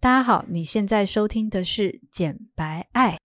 [0.00, 3.16] 大家好，你现在收听的是《简白爱》。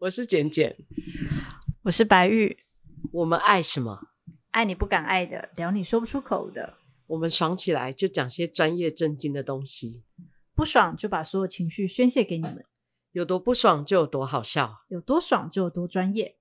[0.00, 0.76] 我是简简，
[1.84, 2.58] 我是白玉。
[3.10, 3.98] 我们爱什么？
[4.50, 6.74] 爱你不敢爱的，聊你说不出口的。
[7.06, 10.02] 我们爽起来就讲些专业正经的东西，
[10.54, 12.66] 不爽就把所有情绪宣泄给你们。
[13.12, 16.36] 有多不爽就有多好笑，有多爽就有多专业。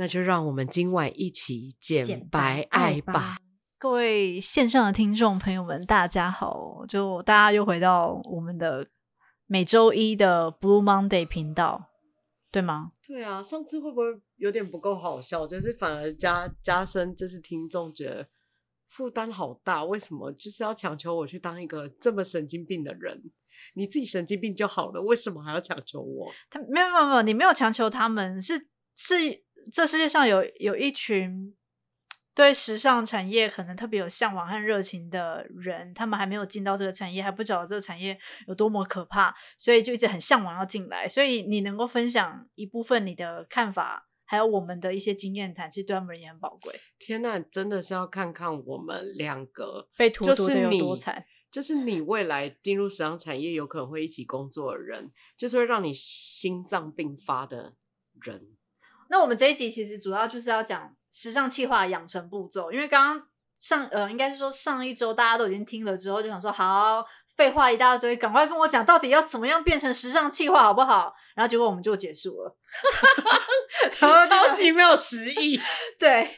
[0.00, 3.12] 那就让我们今晚一起简白爱吧。
[3.12, 3.36] 吧
[3.78, 6.86] 各位线上的听众朋友们，大家好！
[6.88, 8.88] 就大家又回到我们的
[9.44, 11.90] 每周一的 Blue Monday 频道，
[12.50, 12.92] 对吗？
[13.06, 14.04] 对啊，上次会不会
[14.36, 15.46] 有点不够好笑？
[15.46, 18.26] 就是反而加加深，就是听众觉得
[18.88, 19.84] 负担好大。
[19.84, 23.22] 为什么就是要强求我去当一个这么神经病的人？
[23.74, 26.32] 你自己神经病就好了，为什么还要强求我？
[26.48, 29.14] 他没有没有没有，你没有强求他们，是是
[29.72, 31.54] 这世界上有有一群
[32.34, 41.06] 对时尚产业可能特别有向往和热情的人，他们还没有进到这个产业，还不知道这个产业有多么可怕，所以就一直很向往要进来。
[41.06, 46.74] 所以你能够分享一部分你的看法，还有我们的一些经验谈，其实对他们也很宝贵。
[46.98, 51.24] 天呐，真的是要看看我们两个被荼毒的有多惨。
[51.50, 57.74] 就是你未来进入时尚产业有可能会一起工作的人，就是会让你心脏病发的
[58.22, 58.56] 人。
[59.10, 67.04] 那我们这一集其实主要就是要讲时尚企划养成步骤，因为刚刚上呃，应该是说上一周大家都已经听了之后，就想说好，
[67.36, 71.12] 废话一大堆，赶快跟我讲到底要怎么样变成时尚企划好不好？
[71.34, 72.56] 然后结果我们就结束了，
[73.98, 75.60] 然后超级没有实意。
[75.98, 76.30] 对，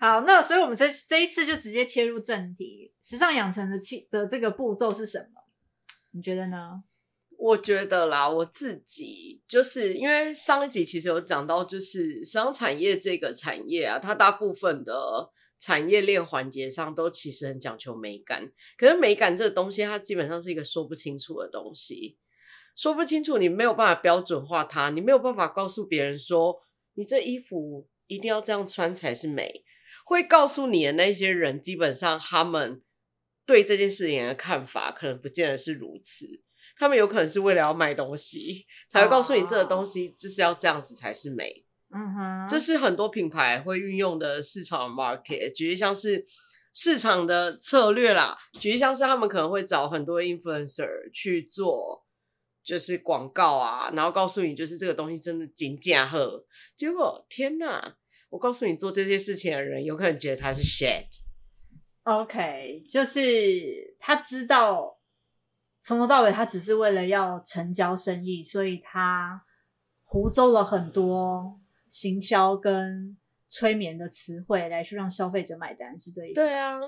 [0.00, 5.42] 好，那所以我们这这一次就直接切入正题，时尚养成的气的这个步骤是什么？
[6.10, 6.82] 你觉得呢？
[7.38, 18.50] 我觉得啦，我自己就是因为上一集其实有讲到，就是时尚产业这个产业啊，它大部分的产业链环节上都其实很讲求美感。
[18.76, 22.16] 可是美感这个东西，它基本上是一个说不清楚的东西，
[22.74, 26.62] 说不清楚，你没有办法标准化它，你没有办法告诉别人说，
[26.94, 29.64] 你这衣服一定要这样穿才是美。
[30.04, 32.80] 会告诉你的那些人，基本上他们
[33.44, 36.42] 对这件事情的看法，可能不见得是如此。
[36.78, 41.64] 他们有可能是为了要卖东西，才会告诉你这个东西就是要这样子才是美。
[41.90, 46.26] 嗯哼，这是很多品牌会运用的市场 market，举例像是
[46.74, 52.04] 市场的策略啦，举例像是他们可能会找很多 influencer 去做，
[52.62, 56.44] 就是广告啊，然后告诉你就是这个东西真的金价赫，
[56.76, 57.96] 结果天哪，
[58.30, 61.06] 我告诉你做这些事情的人，有可能觉得他是 shit。
[62.02, 64.95] OK，就是他知道。
[65.86, 69.44] 从头到尾，他只是为了要成交生意，所以他
[70.02, 73.16] 胡诌了很多行销跟
[73.48, 76.40] 催眠的词汇来去让消费者买单，是这意思？
[76.40, 76.80] 对啊，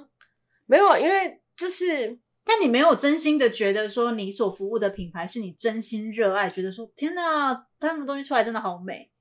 [0.66, 9.12] 没有，因为就是，但你没有真心的觉得说你所服务的品牌是你真心热爱，觉得说天哪，他们东西出来真的好美。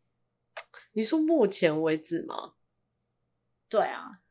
[0.94, 2.54] 你说目前为止吗？
[3.70, 4.22] 对啊。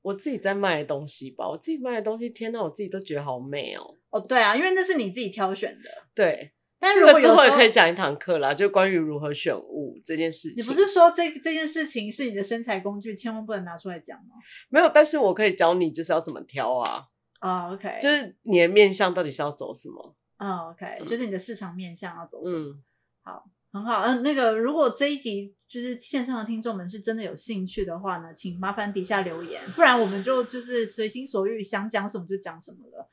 [0.00, 3.97] 我自己在卖的东西吧，我自己卖的东西，天哪，我自己都觉得好美哦。
[4.10, 5.90] 哦，对啊，因为那是你自己挑选的。
[6.14, 10.54] 对，但是如果有时候，这个之后也可以讲一堂课啦，就关于如何选物这件事情。
[10.56, 14.36] 你不是说这这件事情是你的身材工具，千万不能拿出来讲吗？
[14.68, 17.04] 没有，但是我可以教你，就是要怎么挑啊。
[17.40, 20.16] 啊、oh，OK，就是你的面相到底是要走什么？
[20.36, 22.74] 啊、嗯，就是你的市场面向要走什么？
[22.74, 22.82] 嗯，
[23.22, 23.44] 好。
[23.70, 33.06] 很好，嗯，那个如果这一集就是线上的听众们是真的有兴趣的话呢，请麻烦底下留言，不然我们就就是随心所欲，想讲什么就讲什么了。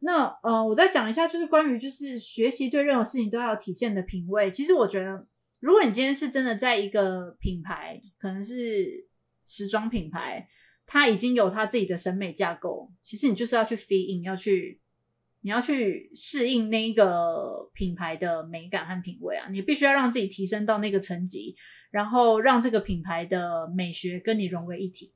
[0.00, 4.50] 那呃，我再讲一下，就是关于就是学习对任何事情都要体现的品味。
[4.50, 5.26] 其实我觉得，
[5.60, 9.06] 如果你今天是真的在一个品牌，可能是
[9.46, 10.48] 时装品牌，
[10.86, 14.80] 它已经有它自己的审美架构，其实你就是要去 fit in，要去。
[15.42, 21.56] 你要去适应那一个品牌的美感和品味啊，你必须要让自己提升到那个层级，
[21.90, 25.14] 然后让这个品牌的美学跟你融为一体。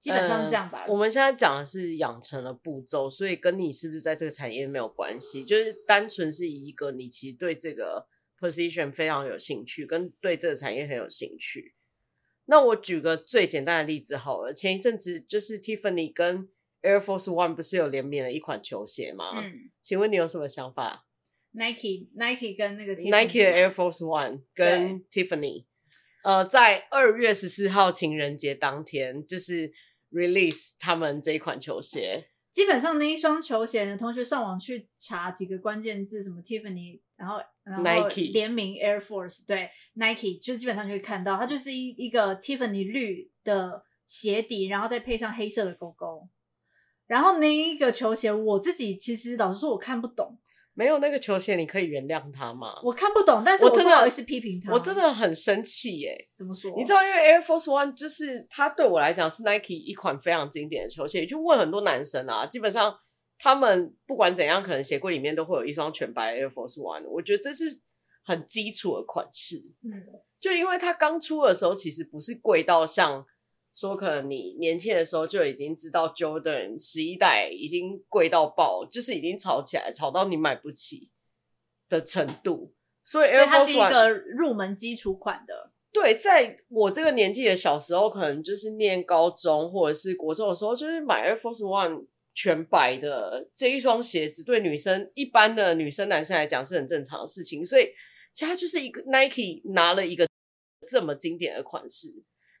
[0.00, 0.84] 基本上这样吧。
[0.86, 8.06] 呃，我们现在讲的是养成的步骤，所以跟你是不是在这个产业没有关系，就是单纯是以一个你其实对这个
[8.38, 11.74] position 非常有兴趣，跟对这个产业很有兴趣。
[12.46, 16.48] 那我举个最简单的例子好了，前一阵子就是 Tiffany 跟
[16.80, 19.32] Air Force One 不是有联名了一款球鞋吗？
[19.34, 21.06] 嗯，请问你有什么想法
[21.52, 25.64] ？Nike Nike 跟那个 Nike 的 Air Force One 跟 Tiffany，
[26.22, 29.72] 呃，在二月十四号情人节当天，就是
[30.10, 32.28] release 他们这一款球鞋。
[32.50, 46.28] 基本上那一双球鞋呢，同学上网去查几个关键字，什么 Tiffany 然后然后联名 Air Force，对 Nike，就基本上就会看到它就是一一个 Tiffany 绿的鞋底，然后再配上黑色的勾勾。
[47.06, 50.38] 然后那一个球鞋，我自己其实老实说，我看不懂。
[50.78, 52.80] 没有那个球鞋，你可以原谅他吗？
[52.84, 54.72] 我看不懂，但是我真的不好意思批评他。
[54.72, 56.28] 我真的很生气耶！
[56.36, 56.72] 怎么说？
[56.76, 61.18] 你知道，因为 Air Force One 就是它对我来讲是 Nike 一款非常经典的球鞋。
[61.18, 62.96] 你去问很多男生啊，基本上
[63.40, 67.08] 他们不管怎样，可能鞋柜里面都会有一双全白 Air Force One。
[67.08, 67.64] 我觉得这是
[68.24, 69.56] 很基础的款式。
[69.82, 69.90] 嗯，
[70.38, 73.26] 就因为它刚出的时候，其实不是贵到像。
[73.78, 81.10] 说可能你年轻的时候就已经知道 Jordan 十一代已经贵到爆，就是已经炒起来，炒到你买不起
[81.88, 82.74] 的程度。
[83.04, 85.70] 所以 Air Force 是一个入门基础款的。
[85.92, 97.64] 对，在我这个年纪的小时候，可能就是念高中或者是国中的时候，就是买 Air Force One 全白的这一双鞋子，对女生一般的女生男生来讲是很正常的事情。
[97.64, 97.90] 所以
[98.32, 100.26] 其实它就是一个 Nike 拿了一个
[100.88, 102.08] 这么经典的款式。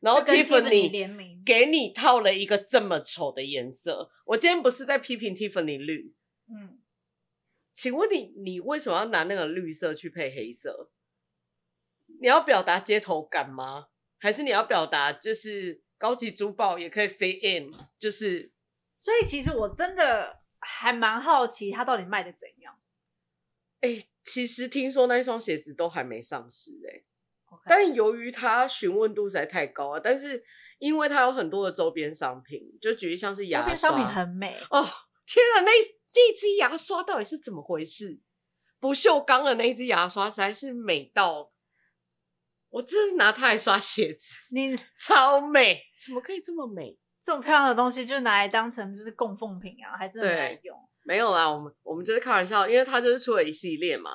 [0.00, 6.14] 然后 Tiffany 联名给你套了一个这么丑的颜色，我今天不是在批评 Tiffany 绿，
[6.48, 6.80] 嗯，
[7.72, 10.90] 请问你你为什么要拿那个绿色去配黑色？
[12.20, 13.88] 你要表达街头感吗？
[14.18, 17.72] 还是你要表达就是高级珠宝也可以 fit in？
[17.98, 18.52] 就是，
[18.94, 22.78] 所以其实我真的还蛮好奇它到底卖的怎样。
[23.80, 27.04] 哎，其实听说那一双鞋子都还没上市哎。
[27.66, 30.42] 但由于它询问度实在太高啊，但是
[30.78, 34.82] 因为它有很多的周边商品，就举例像是牙刷，周边商品很美哦！
[35.26, 38.20] 天啊，那那支牙刷到底是怎么回事？
[38.80, 41.50] 不锈钢的那支牙刷实在是美到，
[42.70, 46.96] 我真是拿它来刷鞋子， 你超美，怎么可以这么美？
[47.22, 50.78] 这么漂亮的东西就拿来当成就是供奉品啊，还真的没用。
[51.04, 54.10] 没有啦，我们我们就是开玩笑，因为它就是出了一系列嘛。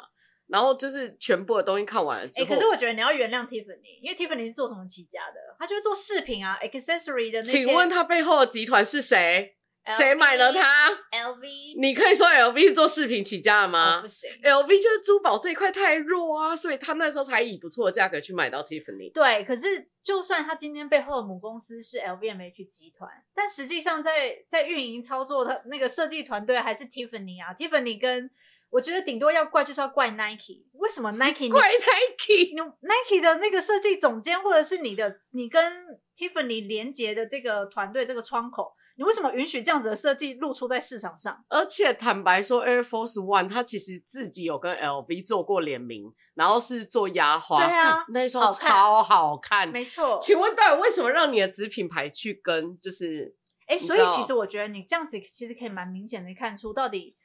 [0.48, 5.56] 然后就是全部的东西看完了之后，哎，可是我觉得你要原谅 Tiffany，因为 Tiffany 是做什么起家的？
[5.58, 7.64] 他就是做饰品啊，accessory 的那些。
[7.64, 9.56] 请问他背后的集团是谁?
[9.86, 11.78] 谁买了它？LV。
[11.78, 13.98] 你可以说 LV 是做饰品起家的吗？
[14.00, 19.12] 哦，不行，LV 就是珠宝这一块太弱啊，所以他那时候才以不错的价格去买到 Tiffany。
[19.12, 28.30] 对，可是就算他今天背后的母公司是 LVMH 集团，但实际上在在运营操作的那个设计团队还是 Tiffany 啊，Tiffany 跟。
[28.74, 32.56] 我觉得顶多要怪就是要怪 Nike，为什么 Nike 怪 Nike？
[32.56, 35.86] 你 Nike 的那个设计总监，或者是你的你跟
[36.18, 41.46] Tiffany 连接的这个团队这个窗口，你为什么允许这样子的设计露出在市场上？
[41.50, 50.18] 而且坦白说，Air Force One 它其实自己有跟 LV 做过联名，然后是做压花，对啊，那一双超好看，没错。
[50.20, 52.80] 请问到底为什么让你的子品牌去跟？
[52.80, 53.36] 就是
[53.68, 57.16] 哎，所以其实我觉得你这样子其实可以蛮明显的看出到底。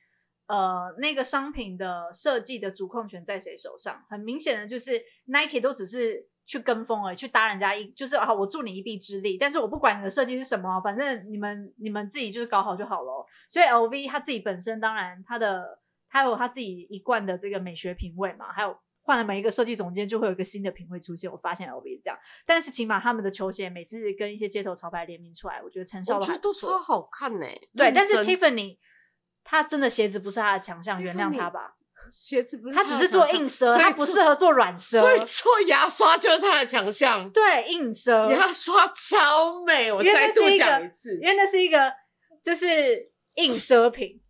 [0.49, 4.03] 呃，那个商品的设计的主控权在谁手上？
[4.09, 13.27] 很明显的就是 Nike 都只是去跟风而已，去搭人家一，就是啊，我助你一臂之力，但是我不管你的设计是什么，反正你们你们自己就是搞好就好了。
[13.47, 15.79] 所以 LV 它自己本身当然它的
[16.09, 21.31] 它有它自己一贯的这个美学品味嘛，还有换了每一个设计总监就会有一个新的品味出现。
[21.31, 27.47] 我发现 LV 这样，但是起码他们的球鞋每次跟一些街头潮牌联名出来，我觉得成效都还都超好看呢。
[27.77, 28.79] 对，但是 Tiffany。
[29.51, 31.77] 他真的鞋子不是他的强项，原谅他吧。
[32.07, 35.01] 鞋子不是他，他只是做硬奢，他不适合做软奢。
[35.01, 37.31] 所以做牙刷就是他的强项。
[37.31, 41.91] 对，硬奢牙刷超美，我再度讲一次，因为那是一个
[42.43, 44.21] 就是硬奢品。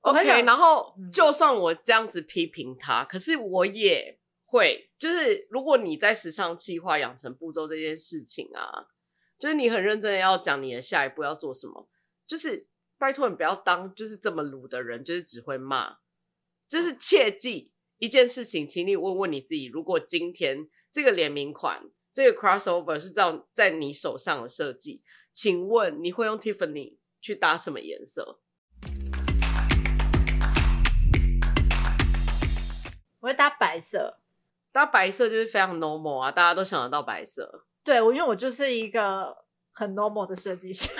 [0.00, 8.86] OK，然后就算我这样子批评他，可是我也会，就是如果你在时尚计划养成步骤这件事情啊，
[9.38, 11.86] 就是你很认真的要讲你的下一步要做什么，
[12.26, 12.69] 就是。
[13.00, 15.96] 拜托你不要当就是这么鲁的人，就是只会骂，
[16.68, 25.02] 就是切记一件事情，请你问问你自己：如果今天这个联名款、这个 crossover 是在在你手上的设计，
[25.32, 28.38] 请问你会用 Tiffany 去搭什么颜色？
[33.20, 34.18] 我会搭白色，
[34.70, 37.64] 搭白色就是非常 normal 啊，大家都想得到白色。
[37.82, 39.38] 对，我因为我就是一个
[39.72, 40.90] 很 normal 的设计师。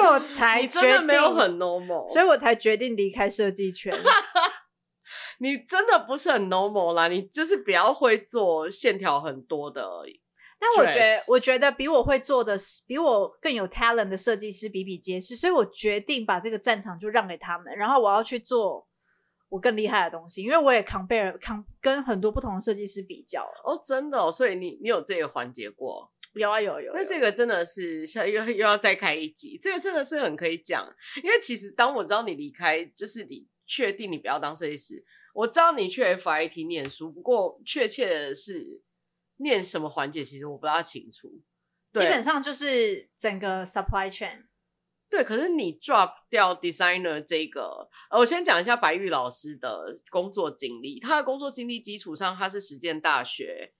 [0.00, 3.92] 所以我才你真的没有很 normal，所以我才决定离开设计圈。
[5.38, 10.20] 你真的不是很 normal 啦，你就是比较会做线条很多的而已。
[10.58, 12.54] 但我觉得，我觉得比我会做的，
[12.86, 18.86] 比我更有 talent 的设计师比比皆是，所以我决定把这个战场就让给他们，然后我要去做
[19.48, 21.34] 我更厉害的东西，因为我也 compare
[21.80, 26.10] 跟很多不同的设计师比较哦，真的哦，所以你你有这个环节过。
[26.34, 30.88] 有啊有有，那这个真的是像又又要再开一集，这个真的是很可以讲，
[31.22, 35.04] 因为其实当我知道你离开就是你确定你不要当设计师？
[35.34, 38.82] 我知道你去 FIT 念书，不过确切的是
[39.36, 41.28] 念什么环节，其实我不大清楚。
[41.92, 44.44] 基本上就是整个 supply chain。
[45.08, 51.00] 对，可是你 drop 掉 designer 这个，呃，我先讲一下白玉老师的工作经历。
[51.00, 53.72] 他的工作经历基础上，他是实践大学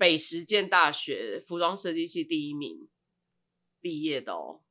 [0.00, 2.88] 北实践大学服装设计系第一名
[3.82, 4.62] 毕业的哦。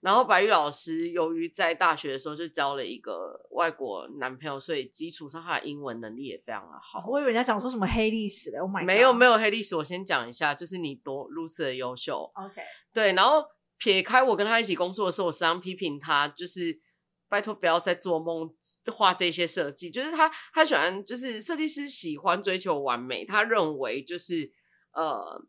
[0.00, 7.04] 然后白玉老师由于在大学的时候就交了一个外国男朋友，所以基础上他的英文能力也非常的好。
[7.06, 9.76] 我以为人家讲说什么黑历史的，Oh my God，没有没有黑历史。
[9.76, 12.30] 我先讲一下，就是你多如此的优秀。
[12.34, 13.44] OK，对，然后。
[13.78, 16.80] 撇开我跟他一起工作的时候，我时常批评他，就是
[17.28, 18.54] 拜托不要再做梦
[18.92, 19.90] 画这些设计。
[19.90, 23.24] 就是他，他喜欢，就是设计师喜欢追求完美。
[23.24, 24.52] 他认为，就是
[24.92, 25.44] 呃，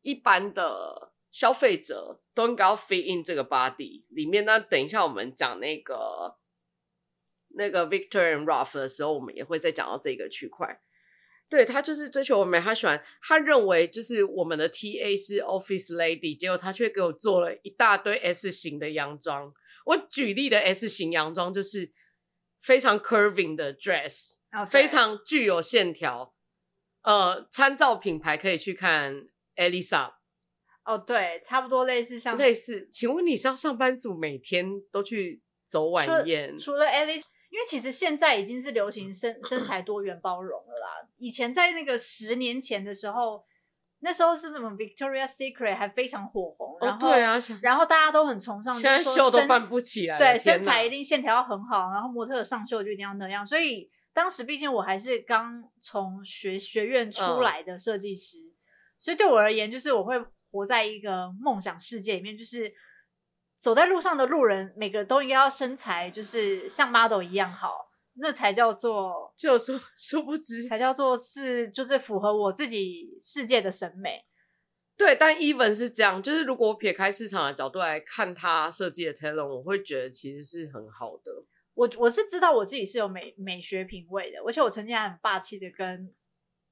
[0.00, 4.44] 一般的消费者都应该要 fit in 这个 body 里面。
[4.44, 6.36] 那等一下我们讲那个
[7.54, 10.82] 那个 Victor and Ralph 的时候，我们也会再讲到这个区块。
[11.48, 19.52] 对，他就是追求完美，他喜欢，他认为就是我们的 TA 是 Office Lady，结果他却给我做了一大堆 S 型的洋装。
[19.86, 21.92] 我举例的 S 型洋装就是
[22.60, 24.66] 非常 curving 的 dress，Okay.
[24.66, 26.34] 非常具有线条。
[27.02, 30.14] 呃，参照品牌可以去看 Elisa。
[30.84, 32.88] 哦，对，差不多类似像类似。
[32.92, 36.58] 请问你是要上班族每天都去走晚宴？
[36.58, 37.24] 除了 Elisa。
[37.52, 41.06] 因为其实现在已经是流行身身材多元包容了啦。
[41.18, 43.44] 以前在那个十年前的时候，
[44.02, 53.44] 那时候是什么 Victoria's Secret 还非常火红，然后、哦、对啊，然后大家都很崇尚，现在秀都办不起来，对，身材一定线条要很好，然后模特上秀就一定要那样。
[53.44, 58.52] 所以当时毕竟我还是刚从学学院出来的设计师，嗯、
[58.98, 62.72] 所以对我而言，就是我会活在一个梦想世界里面，就是。
[63.62, 74.24] 走在路上的路人，每个都应该要身材就是像 model 一样好，那才叫做就殊殊不知才叫做是就是符合我自己世界的审美。
[74.96, 81.32] 对，但 even 是这样，就是如果我撇开市场的角度来看他设计的 talent，我会觉得其实是很好的。
[81.74, 86.14] 我我是知道我自己是有美美学品味的，而且我曾经还很霸气的跟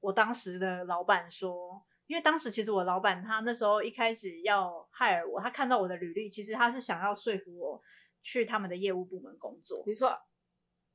[0.00, 1.84] 我当时的老板说。
[2.06, 7.80] 因为当时其实我老板他那时候一开始要 hire 我，他看到我的履历，其实他是想要说服我
[8.20, 9.84] 去他们的业务部门工作。
[9.86, 10.10] 你说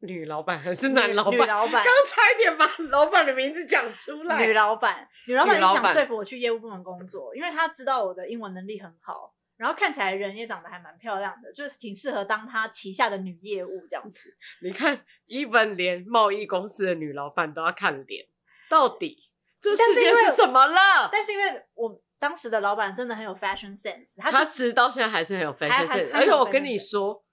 [0.06, 1.34] 女老板还是男老板？
[1.34, 4.46] 女老板，刚差一点把老板的名字讲出来。
[4.46, 14.36] 女老板，女老板是想说服我去业务部门工作，因为他知道我的英文能力很好，然后看起来人也长得还蛮漂亮的，就是挺适合当他旗下的女业务这样子。
[14.62, 14.98] 你看
[15.28, 18.26] ，even 连贸易公司的女老板都要看脸，
[18.70, 19.30] 到底？
[19.62, 21.10] 这世界是怎么了？
[21.12, 26.12] 但是因为我当时的老板真的很有 fashion sense，他他直到现在还是很有 fashion sense。
[26.14, 27.25] 而且我跟你说，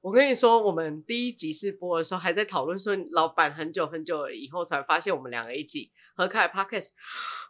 [0.00, 6.90] 我跟你说，我们第一集试播的时候还在讨论说，老板很久很久以后才发现我们两个一起合开 podcast，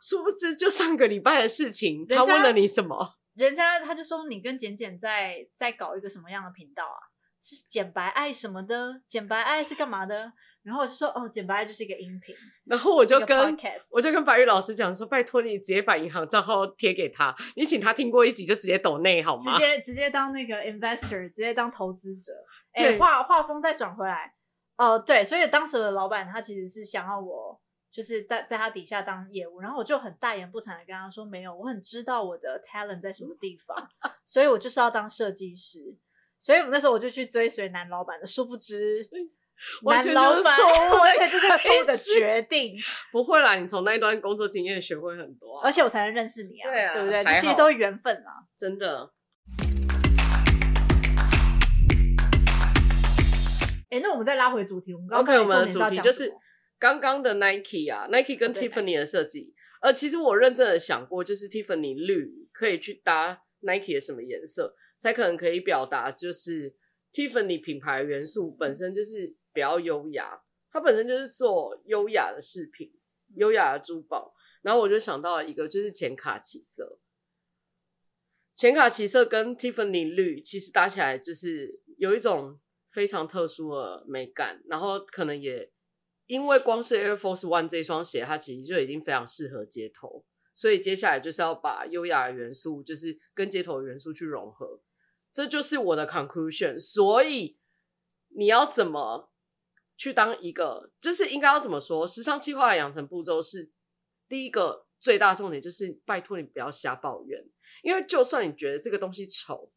[0.00, 2.06] 殊不知就上个礼拜的事情。
[2.06, 3.16] 他问了你什么？
[3.36, 6.98] 人家他就说你跟简简在在搞一个什么样的频道啊？
[7.40, 9.02] 是简白爱什么的？
[9.06, 10.32] 简白爱是干嘛的？
[10.68, 12.34] 然后我就说哦，简白就是一个音频。
[12.64, 13.56] 然后我就跟
[13.90, 19.52] 我就跟白玉老师讲说，拜托你直接把银行账号贴给他，你请他听过一集就直接抖内好吗？
[19.54, 22.32] 直接直接当那个 investor，直接当投资者。
[22.72, 24.34] 哎，画画风再转回来。
[24.76, 27.58] 哦、呃，对，所以当时的老板他其实是想要我
[27.90, 33.74] 就是在在他底下当业务，然后我就很大言不惭的跟他说，没有，我很知道我的 talent 在什么地方，
[34.26, 35.96] 所以我就是要当设计师。
[36.40, 39.04] 所以那时候我就去追随男老板的，殊不知。
[39.84, 42.76] 男老板，对，这是个错误的决定。
[43.10, 47.24] 不会啦，你从那一段工作经验学会很多，啊，而且我才能认识你啊，对啊，对不对？
[47.24, 49.10] 这其实都是缘分啊，真的。
[53.90, 56.32] 哎、欸，那我们再拉回主题，我们刚刚 OK，我们的主题就是
[56.78, 59.54] 刚刚的 Nike 啊，Nike 跟 Tiffany 的设计。
[59.80, 66.74] 呃，其实我认真的想过，就是 Tiffany 绿可以去搭 Nike 的什么颜色，才可能可以表达，就是
[67.12, 69.34] Tiffany 品牌元素本身就是。
[69.58, 72.92] 比较优雅，它本身就是做优雅的饰品、
[73.34, 74.32] 优雅的珠宝。
[74.62, 77.00] 然后我就想到了一个，就是浅卡其色。
[78.54, 84.62] 浅卡其色跟 Tiffany 绿其实搭起来就是有一种非常特殊的美感。
[84.68, 85.72] 然后可能也
[86.26, 90.24] 因为光是 Air Force One 这双鞋，它其实就已经非常适合街头。
[90.54, 94.80] 所以接下来就是要把优雅的元素，就是跟街头的元素去融合。
[95.32, 96.78] 这就是我的 conclusion。
[96.78, 97.58] 所以
[98.28, 99.32] 你要怎么？
[99.98, 102.06] 去当一个，就是应该要怎么说？
[102.06, 103.70] 时尚计划的养成步骤是
[104.26, 107.44] 第一个最大重点，就是拜托你不要瞎抱怨，
[107.82, 109.70] 因为就算你觉得这个东西丑，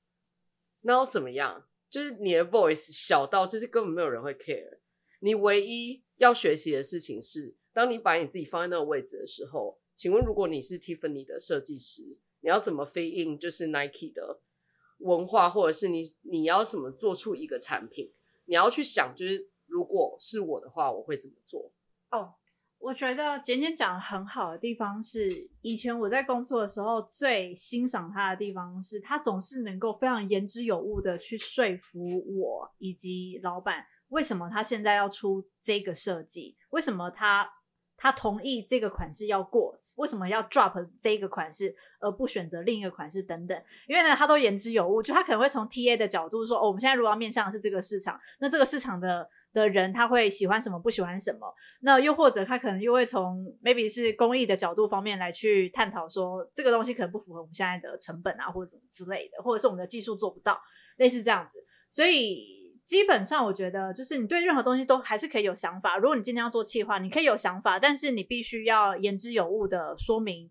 [0.82, 1.68] 那又怎么样？
[1.90, 4.78] 就是你的 voice 小到就是根本没有人会 care。
[5.20, 14.40] 你唯一要学习的事情是，当你把你自己放在那个位置的时候，请问如果你是 Tiffany 的设计师，你要怎么 f i in 就是 Nike 的
[15.00, 18.13] 文化，或者是你你要怎么做出一个产品？
[18.46, 21.72] 你要去想，就是如果是我的话，我会怎么做？
[22.12, 22.36] 哦。
[22.84, 32.00] 我觉得简简讲的很好的地方是，以前我在工作的时候最欣赏他的地方是，他总是能够非常言之有物的去说服
[32.40, 37.48] 我以及老板，为什么他现在要出这个设计，为什么他
[37.96, 49.30] 他同意这个款式要过，为什么要 drop 这个款式而不选择另一个款式等等，因为呢，他都言之有物，就他可能会从 TA 的角度说，哦，我们现在如果要面向的是这个市场，那这个市场的。
[49.53, 60.60] 的人他会喜欢什么，不喜欢什么，那又或者他可能又会从 maybe 是公益的角度方面来去探讨说，这个东西可能不符合我们现在的成本啊，或者什么之类的，或者是我们的技术做不到，
[60.98, 61.58] 类似这样子。
[61.89, 65.98] 所以基本上我觉得，就是你对任何东西都还是可以有想法。
[65.98, 70.50] 如果你今天要做企划，你可以有想法，但是你必须要言之有物的说明。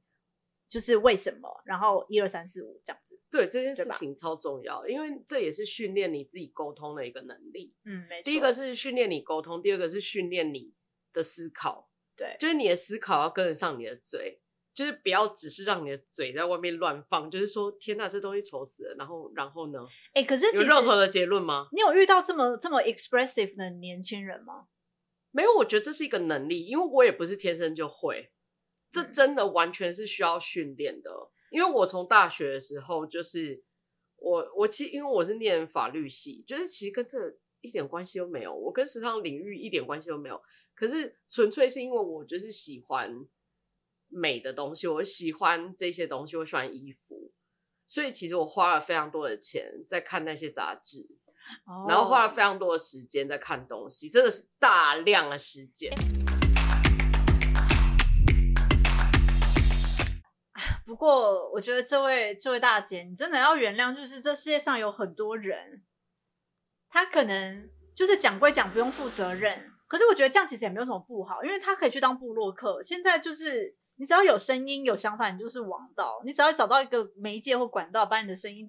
[0.70, 3.20] 就是为什么，然后一二三四五这样子。
[3.28, 7.74] 对，这件事情超重要，因为这也是训练你自己沟通的一个能力。
[7.84, 8.24] 嗯，没错。
[8.24, 10.72] 第一个是训练你沟通，第二个是训练你
[11.12, 11.90] 的思考。
[12.16, 14.40] 对，就是你的思考要跟得上你的嘴，
[14.72, 17.28] 就是不要只是让你的嘴在外面乱放。
[17.28, 18.94] 就是说，天呐，这东西丑死了。
[18.96, 19.84] 然后，然后呢？
[20.14, 21.66] 哎，可是有任何的结论吗？
[21.72, 24.66] 你有遇到这么这么 expressive 的年轻人吗？
[25.32, 28.30] 没有，我觉得这是一个能力，因为我也不是天生就会。
[28.90, 31.10] 这真的完全是需要训练的，
[31.50, 33.62] 因为我从大学的时候就是
[34.16, 40.40] 我我其实因为我是念法律系，就是其实跟这一点关系都没有，我跟时尚领域一点关系都没有。
[40.74, 43.14] 可是纯粹是因为我就是喜欢
[44.08, 47.30] 美的东西，我喜欢这些东西，我喜欢衣服，
[47.86, 51.06] 所以其实我花了非常多的钱在看那些杂志，
[51.86, 55.92] 然后花了非常多的时间在看东西，真的是大量的时间。
[60.90, 65.84] 不过，我觉得这位这位大姐，你真的要原谅，就是这世界上有很多人，
[66.88, 69.70] 他可能就是讲归讲，不用负责任。
[69.86, 72.82] 可是我觉得这样其实也没有什么不好，因为他可以去当布洛克。
[72.82, 76.20] 现在就是你只要有声音、有想法，你就是王道。
[76.24, 78.68] 你只要找到一个媒介或管道，把你的声音。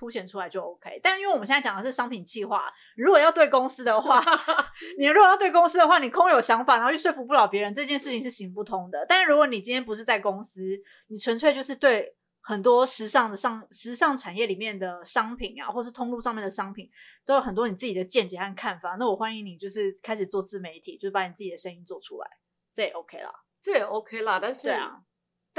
[0.00, 4.18] 凸显出来就 OK，但因为我们现在讲的是商品企划，如果要对公司的话，
[4.96, 9.04] 你如果要对公司的话，你空有想法，然后又说服不了别人，这件事情是行不通的。
[9.06, 10.62] 但是如果你今天不是在公司，
[11.08, 16.90] 你纯粹就是对很多时尚的上时尚产业里面的商品啊，或是通路上面的商品，
[17.26, 18.96] 都有很多你自己的见解和看法。
[18.98, 22.26] 那我欢迎你，就是开始做自媒体，就是把你自己的声音做出来，
[22.72, 24.40] 这也 OK 啦，这也 OK 啦。
[24.40, 25.02] 但是啊。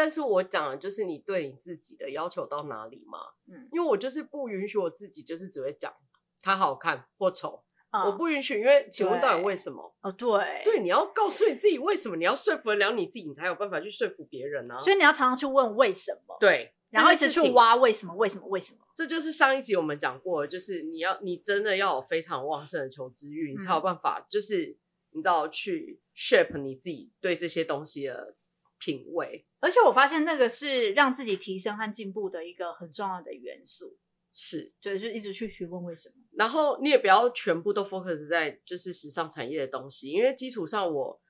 [0.01, 3.19] 但是我讲的就是你对你自己的要求到哪里嘛？
[3.47, 5.93] 嗯，因为我就是不允许我自己就是只会讲
[6.41, 8.59] 它好看或丑，嗯，我不允许。
[8.59, 9.93] 因为请问到底为什么？
[10.01, 14.79] 哦，对，对，你要告诉你自己为什么，你要说服得了你自己，你才有办法去说服别人呢，啊。
[14.79, 18.79] 所以你要常常去问为什么，对，然后一直去挖为什么，为什么，为什么？
[18.95, 24.75] 这就是上一集我们讲过的，就是你要你真的要有非常旺盛的求知欲，你才有办法，就是
[25.11, 28.35] 你知道去 shape 你自己对这些东西的
[28.82, 29.46] 品味。
[29.60, 33.96] 而且我发现那个是让自己提升和进步的一个很重要的元素，
[34.34, 36.15] 是对，就一直去询问为什么。
[36.32, 41.22] 然后你也不要全部都 focus 在就是时尚产业的东西，因为基础上我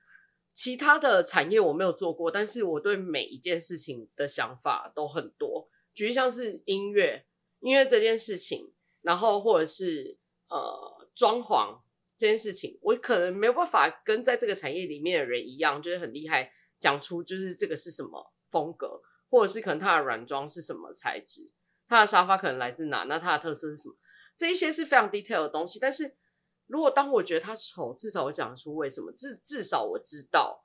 [0.54, 5.68] 其他的产业我没有做过，但是我对每一件事情的想法都很多。
[5.94, 7.26] 举例像是音乐，
[7.60, 10.16] 音乐这件事情，然后或者是
[10.48, 11.80] 呃装潢
[12.16, 16.50] 这件事情，我可能没有办法跟在这个产业里面的人一样，就是很厉害。
[16.82, 21.52] 讲出就是这个是什么风格，或者是可能它的软装是什么材质，
[21.86, 23.94] 它的沙发可能来自哪，那它的特色是什么？
[24.36, 25.78] 这一些是非常 detail 的东西。
[25.78, 26.16] 但是
[26.66, 30.64] 如果当我觉得它丑，至少我讲出为什么，至至少我知道，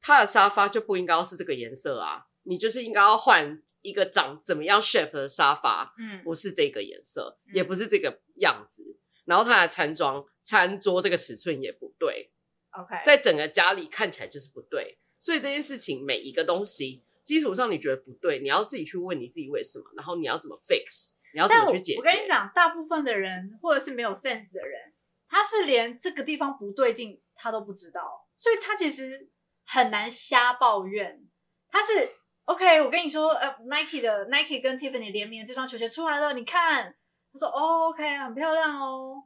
[0.00, 12.30] 它的沙发就不应该要是这个颜色啊，你就是应该要换一个长怎么样 shape 的沙发，嗯，不是这个颜色，也不是这个样子，然后它的餐装餐桌这个尺寸也不对
[12.70, 14.98] ，OK，在整个家里看起来就是不对。
[15.20, 21.98] 所以这件事情，每一个东西基础上你觉得不对，你要自己去问你自己为什么，然后你要怎么 fix，你要怎么去解决。
[21.98, 24.94] 我，我跟你讲，大部分的人或者是没有 sense 的人，
[25.28, 29.28] 他是连这个地方不对劲他都不知道，所以他其实
[29.66, 31.24] 很难瞎抱怨。
[31.70, 32.08] 他是
[32.46, 36.96] OK，我跟你说，呃，Nike 的 Nike 跟 Tiffany 联名的这双球鞋出来了，你看，
[37.32, 39.22] 他说，哦，OK，很漂亮哦。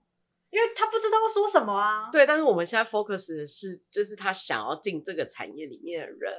[0.53, 6.31] 因为他不知道说什么啊，对，但是我们现在 focus 的是，就是他想要进这个产业里面的人，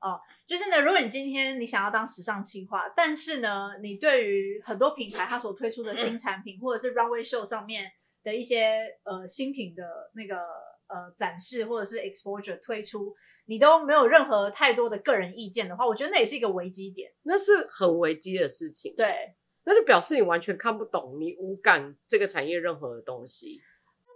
[0.00, 7.90] 哦，就是呢，如果你今天你想要当时尚企划，但是呢，你对于很多品牌它所推出的新产品，嗯、或者是 runway show 上面
[8.22, 9.82] 的一些呃新品的
[10.14, 13.12] 那个呃展示或者是 exposure 推出，
[13.46, 17.10] 你都没有任何太多的个人意见的话，我觉得那也是一个危机点。
[17.24, 18.94] 那是很危机的事情。
[18.96, 23.62] 对，那就表示你完全看不懂，你无感这个产业任何的东西。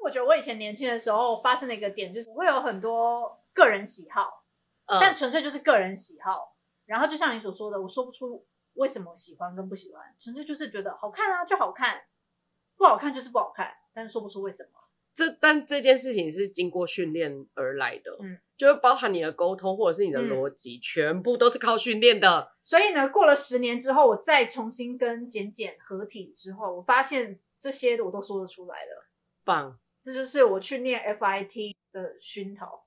[0.04, 4.44] 我觉得我以前年轻的时候发生的一个点，就是我会有很多个人喜好，
[4.86, 6.56] 嗯、但纯粹就是个人喜好。
[6.86, 12.06] 然后就像你所说的，我说不出为什么喜欢跟不喜欢，纯粹就是觉得好看啊就好看，
[12.76, 14.78] 不好看就是不好看，但是说不出为什么。
[15.18, 22.52] 这但这件事情是经过训练而来的，嗯，就会包含你的沟通或者是你的逻辑，嗯、全部都是靠训练的。
[22.62, 29.08] 所以呢，过了十年之后，我再重新跟简简合体之后，我发现这些我都说得出来了。
[29.42, 29.80] 棒。
[30.00, 32.86] 这就是我去念 FIT 的熏陶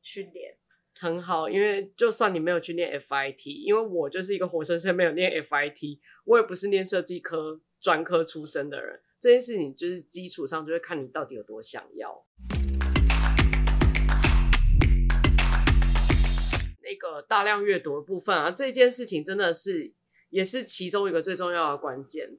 [0.00, 0.56] 训练，
[1.00, 1.50] 很好。
[1.50, 9.00] 因为就算你没有去念 FIT，因为我就是一个活生生没有念 FIT，我也不是念设计科专科出身的人。
[9.20, 12.24] 这件事情就是基础上，就会看你到底有多想要。
[16.82, 19.92] 那个大量阅读的部分啊，这件事情真的是
[20.30, 22.38] 也是其中一个最重要的关键，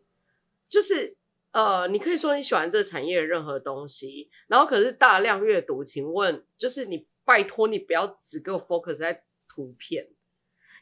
[0.69, 1.15] 就是。
[1.51, 10.07] 呃，你可以说你喜欢这个产业的任何东西，然后可是大量阅读，请问就是你拜托你不要只给我 focus 在图片，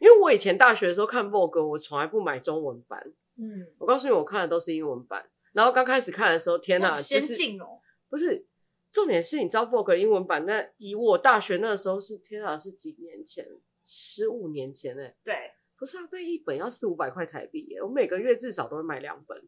[0.01, 8.45] 因为我以前大学的时候看 Vogue，我从来不买中文版，嗯，我告诉你，我看的都是英文版，然后刚开始看的时候，天哪，先进哦，不是，
[8.91, 13.47] 重点是你知道 Vogue 英文版，那以我大学那个时候是天哪，是几年前，
[13.85, 19.41] 十五年前哎，对，不是啊，那一本要四五百块台币耶，我每个月至少都会买两本。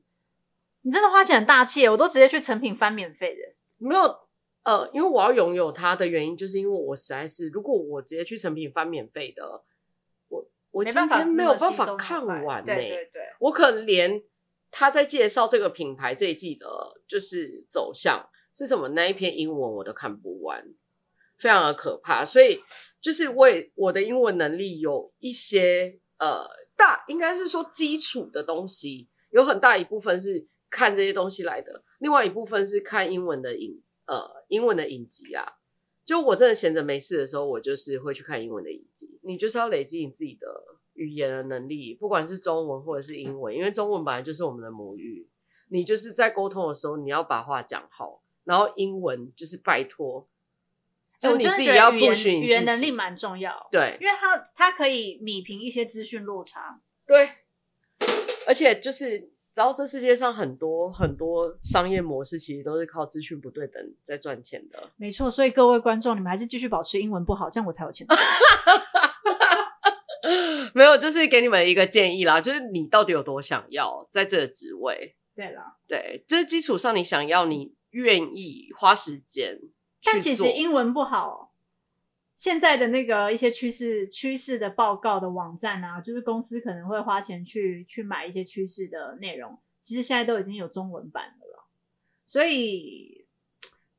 [0.84, 3.56] 你真的花钱很大气，我都直接去成品翻免费的。
[3.78, 4.02] 没有，
[4.64, 9.66] 呃，因为我要拥有它的原因，就是因为我实在是，如果我直接去成品翻免费的，
[10.30, 12.64] 我我今天没有办法看完。
[12.64, 14.24] 对对对，我可能连
[14.78, 16.68] 他在介绍这个品牌这一季的，
[17.08, 20.64] 就是走向是什么那一篇英文我都看不完，
[21.40, 22.24] 非常的可怕。
[22.24, 22.62] 所以
[23.02, 30.48] 就是为我的英文能力有一些呃大，应该是说基础的东西，有很大一部分是。
[30.70, 35.46] 看这些东西来的，另外一部分是看英文的影，呃，英文的影集啊。
[36.06, 39.18] 就我真的闲着没事的时候，我就是会去看英文的影集。
[39.24, 40.46] 你就是要累积你自己的
[40.98, 45.30] 语言的能力，不管是中文或者是英文，因为中文本来就是我们的母语。
[45.70, 50.28] 你就是在沟通的时候，你要把话讲好，然后英文就是拜托，
[51.20, 57.30] 就你自己要 push 你，语言能力蛮重要，对，因为它它可以弭平一些资讯落差，对，
[58.46, 59.32] 而且就是。
[59.58, 64.92] 然后这世界上很多很多商业模式，其实都是靠资讯不对等在赚钱的。
[64.98, 68.06] 没错，所以各位观众，你们还是继续保持英文不好，这样我才有钱。
[70.78, 75.16] 没有，就是给你们一个建议啦，就是你到底有多想要在这个职位？
[75.36, 79.60] 对啦，对，就是基础上你想要，你愿意花时间。
[80.04, 81.56] 但其实英文不好，
[82.36, 91.68] 现在的那个一些趋势趋势的报告的网站啊，就是公司可能会花钱去去买一些趋势的内容，其实现在都已经有中文版的了。
[92.28, 93.17] 所以，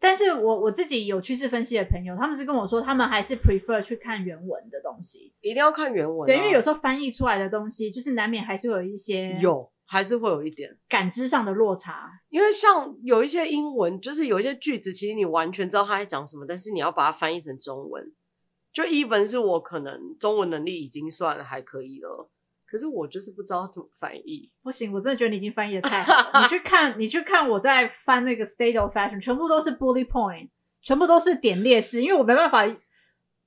[0.00, 6.26] 但是我我自己有趋势分析的朋友，他们是跟我说，他们还是 prefer 去看原文的东西，一定要看原文啊。
[6.26, 12.10] 对，因为有时候翻译出来的东西，就是难免还是会有一些有，还是会有一点感知上的落差。
[12.28, 18.12] 因为像有一些英文，就是有一些句子，其实你完全知道他在讲什么，但是你要把它翻译成中文。
[18.72, 22.30] 就一本是我可能中文能力已经算还可以了，
[22.70, 24.50] 可是我就是不知道怎么翻译。
[24.62, 26.42] 不行，我真的觉得你已经翻译的太好了。
[26.42, 30.50] 你去看，你去看我在翻那个 State of Fashion，全部都是 bullet point，
[30.82, 32.64] 全部都是点列式，因为我没办法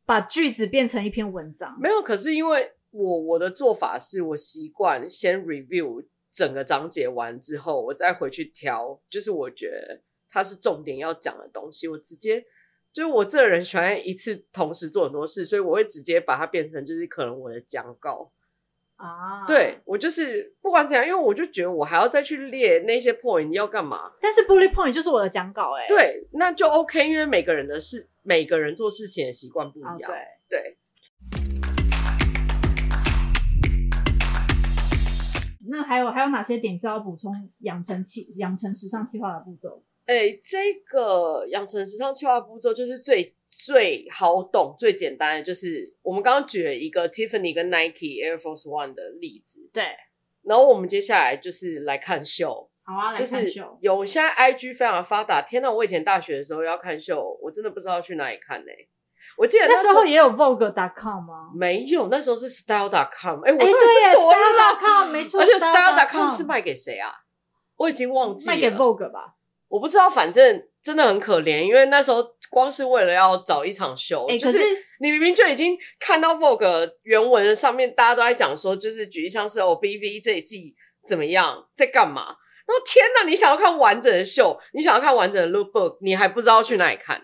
[0.05, 1.77] 把句子变成一篇文章。
[1.79, 12.43] 没有，可是因为我我的做法是我习惯先 review 整个章节完之后，我再回去挑，就是我觉得它是重点要讲的东西，我直接。
[12.93, 18.29] 就是我这个人喜欢一次同时做很多事，所以我会直接把它变成就是可能我的讲稿
[19.02, 19.46] 啊。
[19.48, 24.12] 对，我就是不管怎样，因为我就觉得我还要再去列那些 point 要干嘛。
[24.22, 25.88] 但是 bullet point 就是我的讲稿哎、欸。
[25.88, 29.96] 对，那就 OK，因为每个人的事，每个人做事情的习惯不一样。
[29.96, 30.78] 哦、对对。
[35.70, 39.82] 那还有还有哪些点是要补充养成气养成时尚计划的步骤？
[40.06, 49.70] 哎、欸，这个养成时尚计划步骤就是最最好懂、最简单的，就是我们刚刚举了一个 Tiffany 跟 Nike Air Force One 的例子。
[49.74, 49.84] 对，
[50.44, 52.70] 然后我们接下来就是来看秀。
[52.84, 53.38] 好啊，来看秀。
[53.38, 55.42] 就是有现在 IG 非常的发达。
[55.42, 58.88] 天哪，我以前大学的时候要看秀，我真的不知道去哪里看呢、欸。
[59.38, 61.52] 我记得那时，候也有 Vogue.com 吗？
[61.56, 63.44] 没有，那时候是 Style.com。
[63.44, 65.42] 哎、欸，我说的是 Style.com，没错。
[65.42, 67.12] 而且 Style.com 是卖给谁啊？
[67.78, 68.56] 我已经忘记了。
[68.56, 69.36] 卖给 Vogue 吧。
[69.68, 74.60] 我不知道，反正真的很可怜，因为那时候光是为了要找一场秀，欸、就是
[75.00, 80.76] 你明明就已经看到 Vogue 原文上面大家都在讲说，就是举例像是 O B V 这一季
[81.08, 82.36] 怎么样，在干嘛？
[82.68, 87.22] 然后天哪，你想要看完整的秀，你想要看完整的 Lookbook，你还不知道去哪里看？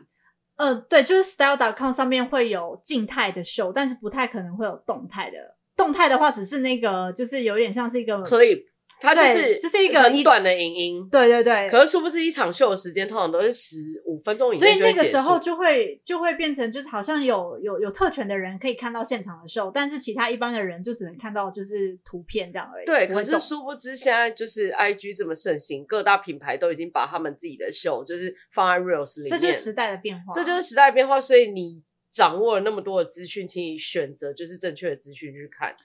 [0.55, 5.37] 嗯、呃，对，就是 Style.com 上面会有静态的秀，但是不太可能会有动态的。
[5.75, 8.63] 动态的话，只是那个就是有点像是一个 clip。
[8.99, 11.69] 它就是就是一个很短的影音，对对对。
[11.69, 22.85] 可是殊不知一场秀的时间通常都是十五分钟以内，所以那个时候就会就会变成就是好像有有有特权的人可以看到现场的秀，但是其他一般的人就只能看到就是图片这样而已。
[22.85, 31.21] 对，可是殊不知现在就是 IG 这么盛行，各大品牌都已经把他们自己的秀就是放在 Reels 里面，这就是时代的变化，这就是时代的变化。
[31.21, 35.75] 所以你掌握了那么多的资讯，请你选择就是正确的资讯去看。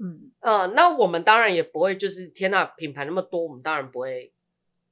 [0.00, 4.32] 嗯呃，那我们当然也不会，就是天呐，品牌那么多，我们当然不会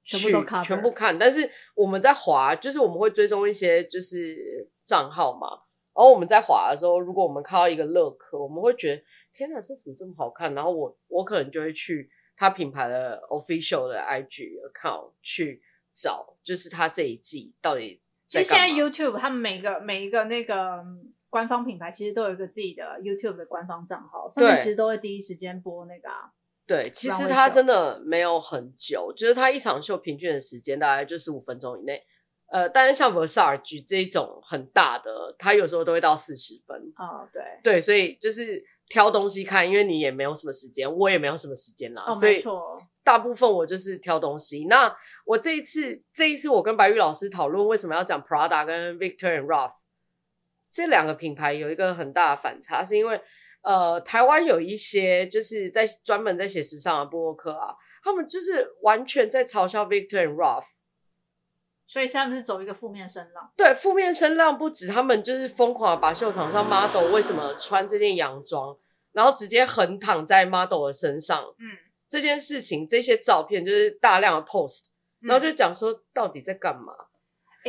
[0.04, 1.16] 全部都看，全部看。
[1.18, 5.48] 但是我们在滑，就是我们会追踪一些就是账号嘛。
[5.94, 10.52] 然后我们在滑的时候，如果我们看到一个 look，我们会觉得天呐，这怎么这么好看？
[10.54, 18.02] 然后我我可能就会去他品牌的 official 的 IG account 去找，就是他这一季到底。
[18.28, 20.84] 其实现在 YouTube 他们每个每一个那个。
[21.28, 26.30] 官方品牌其实都有一个自己的 YouTube 的官方账号，上面其实都会第一时间播那个啊。
[26.66, 32.02] 对，其实它真的没有很久，就是它一场秀平均的时间大概就十五分钟以内。
[32.48, 36.76] 呃，但是像 Versace 这一种很大的，它有时候都会到四十分。
[36.96, 42.04] 哦，对对，所以就是挑东西看，因为你也没有什么时间，我也没有什么时间啦。
[42.06, 42.78] 哦，所以没错。
[43.04, 44.66] 大部分我就是挑东西。
[44.66, 44.92] 那
[45.24, 49.72] 我这一次，这一次我跟白玉老师讨论为什么要讲 Prada 跟 Victor and Rolf。
[50.76, 53.18] 这两个品牌有一个很大的反差，是因为
[53.62, 60.64] 呃，台湾有一些就是在专门在写时尚的部落客啊，他们就是完全在嘲笑 Victor and Rolf，
[61.86, 63.50] 所以他们是走一个负面声浪。
[63.56, 68.76] 对，负面声浪不止，他们就是疯狂的把秀场上 model 为什么穿这件洋装，
[69.12, 74.84] 然后直接横躺在 model 的身上，嗯，这件事情这些照片就是大量的 post，
[75.20, 76.92] 然后就讲说到底在干嘛？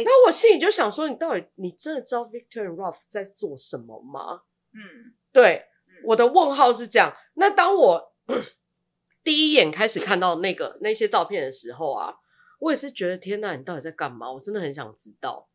[0.03, 4.43] 那我心里就想说，你到底你真的知道 Victor and Rolf 在做什么吗？
[4.73, 5.65] 嗯，对，
[6.03, 7.15] 我的问号是这样。
[7.33, 8.13] 那当我
[9.23, 12.15] 第一眼开始看到那个那些照片的时候啊，
[12.59, 14.31] 我也是觉得天呐，你到底在干嘛？
[14.31, 15.49] 我真的很想知道。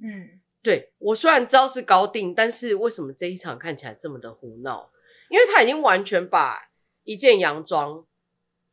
[0.00, 4.92] 嗯，对，我虽然知道是高定，但是为什么这一场看起来这么的胡闹？
[5.28, 6.70] 因为他已经完全把
[7.02, 8.06] 一件洋装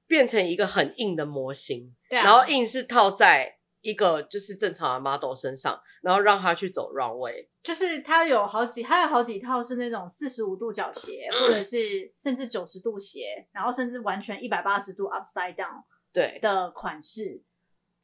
[0.05, 3.54] 变成一个很硬的模型，对啊，然后硬是套在。
[3.85, 17.43] 一个就是正常的 model 身上，然后让他去走 runway，就是他有好几，他有好几套是那种四十五度角鞋，或者是甚至九十度鞋，然后甚至完全一百八十度 upside down 对的款式。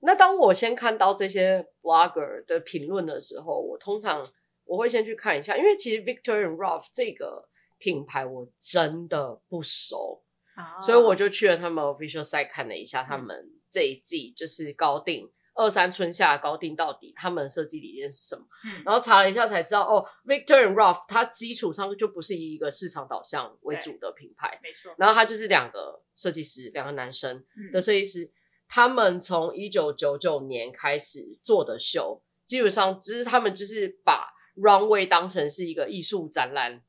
[0.02, 4.32] 那当我先看到这些 blogger 的评论的时候，我通常
[4.66, 10.22] 我会先去看一下，因为其实 Victor and Ralph 这个品牌我真的不熟，
[10.54, 15.32] 啊，所以我就去了他们 official site 看了一下他们这一季就是高定。
[15.54, 18.46] 二三春夏高定到底他们的设计理念是什么？
[18.66, 24.96] 嗯，然后查了一下才知道，哦，Victor and Rolf 它基础上就不是以一个市场导向为主的品牌，没错。
[24.98, 28.32] 然后它就是两个设计师，两个男生的设计师，嗯、
[28.70, 36.82] 他们从一九九九年开始做的秀，基本上只是他们就是把 runway 当成是一个艺术展览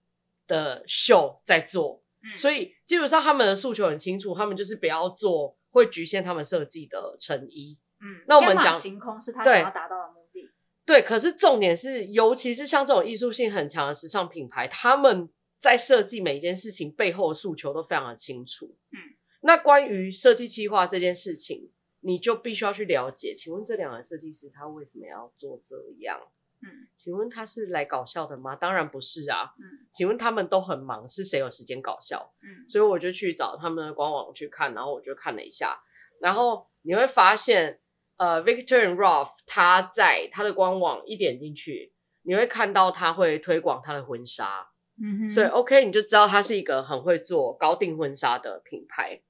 [0.46, 7.77] 的秀在做，嗯，所以基本上他们的诉求很清楚，他们就是不要做会局限他们设计的成衣。
[8.03, 10.51] 嗯，那我们讲行空是他想要达到的目的。
[10.85, 15.29] 对，对，可是重点是，尤其是像这种艺术性很强的时尚品牌，他们
[15.61, 18.77] 在设计每一件事情背后的诉求都非常的清楚。
[18.91, 18.99] 嗯，
[19.43, 23.33] 那关于设计计划这件事情，你就必须要去了解。
[23.37, 26.21] 请问这两个设计师他为什么要做这样？
[26.65, 28.57] 嗯，请问他是来搞笑的吗？
[28.57, 29.55] 当然不是啊。
[29.61, 32.35] 嗯，请问他们都很忙，是谁有时间搞笑？
[32.43, 35.81] 嗯，所以我就去找他们的官网去看，然后我就看了一下，
[36.21, 37.79] 然后你会发现。
[38.23, 44.69] 呃，Victor and Rolf，他在他的官网一点进去，你会看到他会推广他的婚纱，
[45.03, 49.21] 嗯哼，所以 OK，你就知道他是一个很会做高定婚纱的品牌。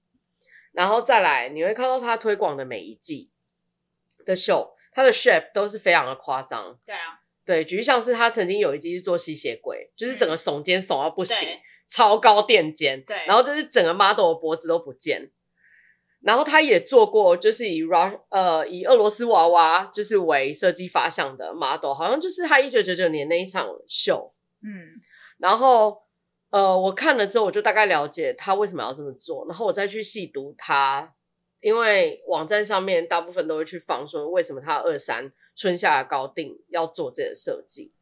[0.73, 3.31] 然后再来，你会看到他推广的每一季
[4.27, 6.79] 的秀，他的 shape 都是非常的夸张。
[6.85, 11.49] 对啊，对，举例像是他曾经有一季是做吸血鬼，就是整个耸肩耸到不行，
[11.89, 15.31] 超高垫肩，对，然后就是整个 model 的脖子都不见。
[16.23, 24.31] 然后他也做过，就是以 Ru 呃以俄罗斯娃娃就是为设计发想的 model，好像就是他一九九九年那一场秀。
[24.63, 25.01] 嗯，
[25.39, 26.03] 然后
[26.51, 29.45] 呃我看了之后，我就大概了解他为什么要这么做。
[29.49, 31.13] 然后我再去细读他，
[31.61, 37.93] 因为网站上面大部分都会去放说为什么他二三春夏高定要做这个设计。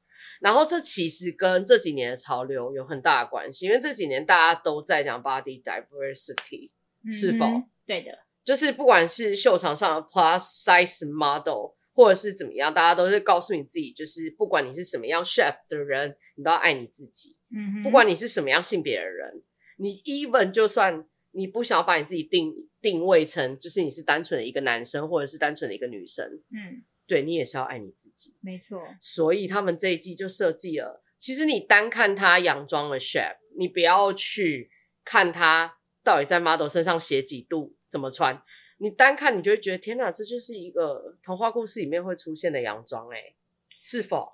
[0.42, 6.70] 然后这其实跟这几年的潮流有很大的关系，因为这几年大家都在讲 body diversity，
[7.12, 7.44] 是否？
[7.46, 8.10] 嗯、对的，
[8.44, 17.36] 就是不管是秀场上的 plus size model，或者是怎么样，大家都是告诉你自己，就是不管你是什么样 shape 的人，你都要爱你自己。
[17.54, 19.42] 嗯哼，不管你是什么样性别的人，
[19.78, 26.84] 你 even 就算你不想要把你自己定定位成，就是你是单纯的一个男生，或者是单纯的一个女生，嗯。
[27.06, 28.80] 对，你也是要爱你自己，没错。
[29.00, 34.70] 所以他们这一季就设计了，其实你单看他洋装的 shape，你不要去
[35.04, 38.42] 看他到底在 model 身上斜几度怎么穿，
[38.78, 43.34] 你单看你就会觉得天哪，这就是一个童话故事里面会出现的洋装哎，
[43.80, 44.32] 是否？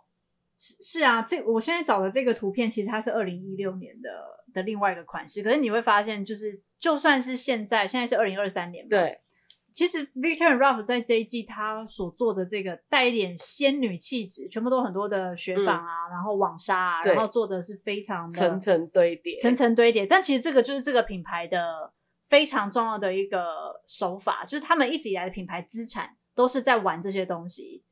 [0.59, 4.11] 是是啊，这我现在找的这个图片，其实它是二零一六年的
[4.55, 9.21] 的另外一个款式，可是你会发现，就是就算是现在，现在是二零二三年，对。
[9.77, 20.07] 其实 Victor and Rolf 在这一季他所做的这个带一点仙女气质，全部都很多的雪纺啊，嗯、然后网纱啊，然后做的是非常的层层堆叠，层层堆叠。
[20.07, 21.93] 但其实这个就是这个品牌的
[22.27, 23.45] 非常重要的一个
[23.87, 27.85] 手法，就是他们一直以来的品牌资产都是在玩这些东西。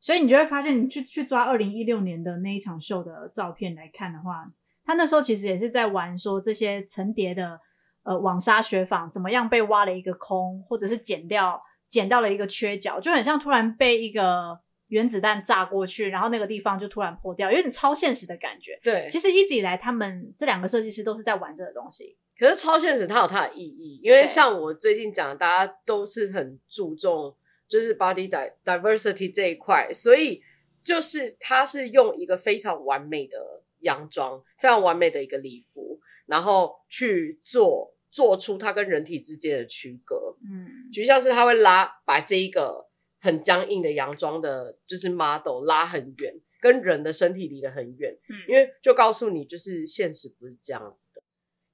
[0.00, 4.50] 所以你就会发现，你去去抓二零一六年的那一场秀的照片来看的话，
[4.84, 7.60] 他那时候其实也是在玩说这些层叠的。
[8.08, 18.80] 呃，网纱雪纺怎么样被挖了一个空，或者是剪掉，剪掉了一个缺角，就很像突然被一个原子弹炸过去，然后那个地方就突然破掉，有点超现实的感觉。
[18.82, 22.16] 对，其实一直以来，他们这两个设计师都是在玩这个东西。
[22.38, 27.36] 可是超现实它有它的意义，因为像我最近讲的，大家都是很注重
[27.68, 28.26] 就是 body
[28.64, 30.42] diversity 这一块，所以
[30.82, 33.36] 就是它是用一个非常完美的
[33.80, 37.94] 洋装，非常完美的一个礼服，然后去做。
[38.10, 42.88] 做出它跟人体之间的区隔，嗯，就像是它会拉把这一个
[43.20, 51.22] 很僵硬的洋装的，就是 model 拉很远，跟人的身体离得很远，嗯，因为就告诉你，就是现实不是这样子的，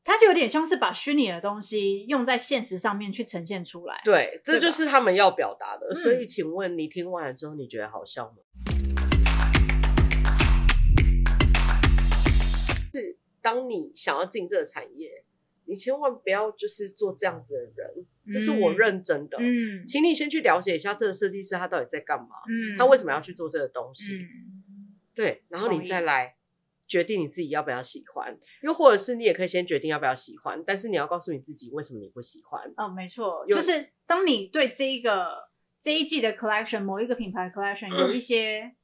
[0.02, 5.94] 它就有点像是把虚拟的东西用在现实上面去呈现出来，对，这就是他们要表达的。
[5.94, 8.36] 所以，请问你听完了之后，你觉得好笑吗？
[12.92, 15.24] 是当你想要进这个产业。
[15.66, 19.38] 你千万不要就是做这样子的人，这是我认真的。
[19.40, 26.36] 嗯，请你先去了解一下这个设计师他到底在干嘛，嗯，他为什么要去做这个东西，嗯，对，然后你再来
[26.86, 32.72] 决定你自己要不要喜欢，又或者是你也可以先决定要不要喜欢，但是你要告诉你自己为什么你不喜欢。
[32.76, 35.48] 哦，没错，就是当你对这一个
[35.80, 38.74] 这一季的 collection 某一个品牌 collection 有一些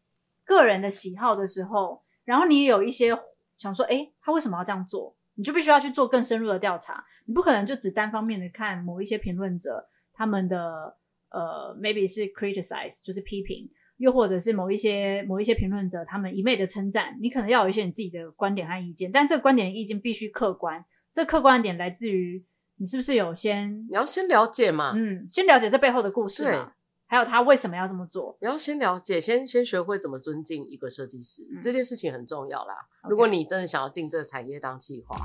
[0.44, 3.16] 个人的喜好的时候，嗯，然后你也有一些
[3.58, 5.14] 想说，诶，他为什么要这样做？
[5.40, 10.94] 你就必须要去做更深入的调查，你不可能就只单方面的看某一些评论者他们的
[11.30, 22.44] 呃，maybe 是 criticize 就是批评，又或者是某一些某一些评论者他们一昧的称赞，你可能要有一些你自己的观点和意见，但这个观点意见必须客观，这客观点来自于
[22.76, 26.74] 你是不是有先你要先了解嘛，嗯，先了解这背后的故事嘛。
[27.12, 28.38] 还有他为什么要这么做？
[28.40, 32.86] 你要先了解，先先学会怎么尊敬一个设计师，嗯，这件事情很重要啦。
[33.08, 35.16] 如果你真的想要进这个产业当企划，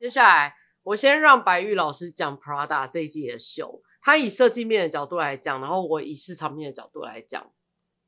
[0.00, 7.42] 接下来我先让白玉老师讲 Prada 这一季的秀，他以设计面的角度来讲，然后我以市场面的角度来讲。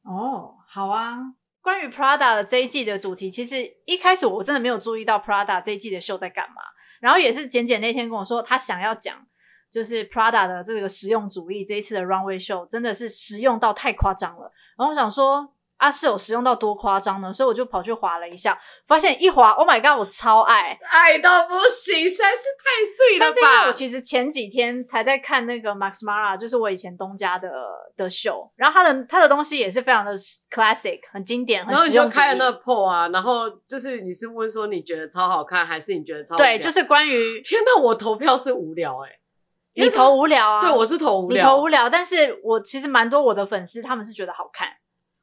[0.04, 1.18] 哦，好啊。
[1.60, 6.62] 关于 Prada 的这一季的主题，其实一开始我真的没有注意到 Prada 这一季的秀在干嘛，
[7.02, 9.26] 然后也是简简那天跟我说他想要讲。
[9.70, 14.50] 就是 Prada 的这个实用主义，这一次的 Runway Show 真的是实用到太夸张了。
[14.76, 17.32] 然后我想说，啊，是有实用到多夸张呢？
[17.32, 23.32] 所以我就跑去划了一下，发现一划，Oh my god，我超爱，爱到不行，实在是太碎了吧！
[23.32, 27.50] 但是因为我其实前几天才在看那个 Max Mara，就是我以前东家的
[27.96, 30.14] 的秀，然后他的他的东西也是非常的
[30.50, 31.94] classic，很经典，很实用。
[31.94, 36.58] 然后你就开了那个 poll 啊，然后就是你是问说你觉得超好看，还是你觉得超对？
[36.58, 39.19] 就是关于天哪，我投票是无聊哎、欸。
[39.80, 40.60] 你投无聊啊？
[40.60, 41.36] 对，我是投无聊。
[41.36, 44.68] 你投无聊，但是我其实蛮多我的粉丝他们是觉得好看。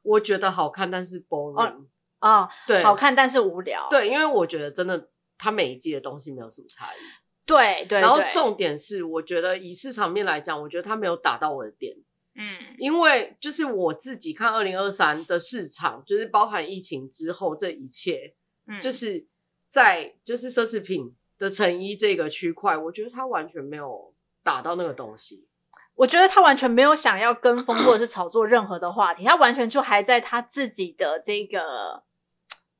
[0.02, 1.84] 我觉得好看，但是 boring。
[2.20, 3.86] 哦，哦对，好看但是无聊。
[3.90, 6.98] 对，因为我觉得真的，它每一季的东西没有什么差异。
[7.44, 8.00] 对对。
[8.00, 11.94] 然后重点是，我觉得以市场面来讲，我觉得它没有打到我的点。
[12.36, 12.74] 嗯。
[12.78, 18.34] 因为就是我自己看二零二三的市场，就是包含疫情之后这一切，
[18.66, 19.26] 嗯，就是
[19.68, 24.14] 在就是奢侈品的成衣这个区块，我觉得它完全没有。
[24.48, 25.46] 打到那个东西，
[25.94, 32.02] 我觉得他完全没有想要跟风或者是炒作任何的话题，他完全就还在他自己的这个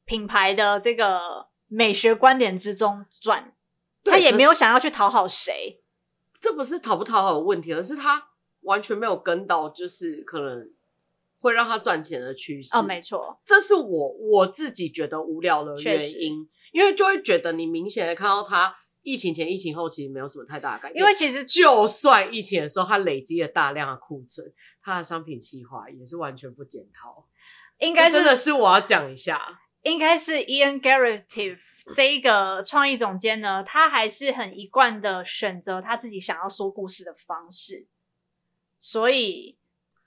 [0.07, 3.53] 品牌的这个美学观点之中转，
[4.03, 5.83] 他也没有想要去讨好谁。
[6.41, 8.29] 这不是讨不讨好的问题，而是他
[8.63, 10.71] 完全没有跟到，就是可能
[11.41, 12.79] 会让他赚钱的趋势。
[12.79, 18.75] 哦，没错，这是我我自己觉得无聊的原因，因为就会觉得你明显的看到他
[19.09, 21.01] 疫情前、疫情后其实没有什么太大的改变。
[21.01, 24.53] 因为其实就算疫情的时候它累积了大量的库存，
[24.83, 27.27] 它的商品计划也是完全不检讨。
[27.79, 29.41] 应该真的是我要讲一下，
[29.83, 31.25] 应该是 Ian Garrett
[31.95, 37.87] 这一个创意总监呢，他还是很一贯的选择他自己想要说故事的方式，
[38.79, 39.57] 所以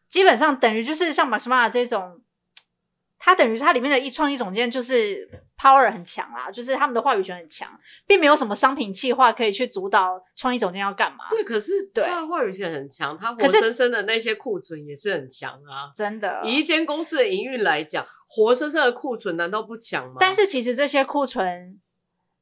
[0.07, 2.21] 基本上等于就是像 Maximara 这种。
[3.23, 7.69] 他等于它里面的一创意总监就是 power 很强啦，就是他们的话语权很强，
[8.07, 11.25] 并没有什么商品企划可以去主导创意总监要干嘛。
[11.29, 15.93] 对，可是他的话语权很强，他活生生的那些库存也是很强啊。
[15.95, 20.15] 真的，以一间公司的营运来讲，活生生的库存难道不强吗？
[20.19, 21.79] 但是其实这些库存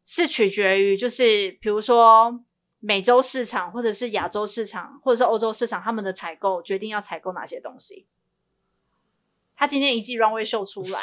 [0.06, 2.40] 是取决于，就是比如说
[2.80, 8.08] 美洲市场，或者是亚洲市场，或者是欧洲市场，他们的采购决定要采购哪些东西。
[9.60, 11.02] 他今天一季 runway 秀出来，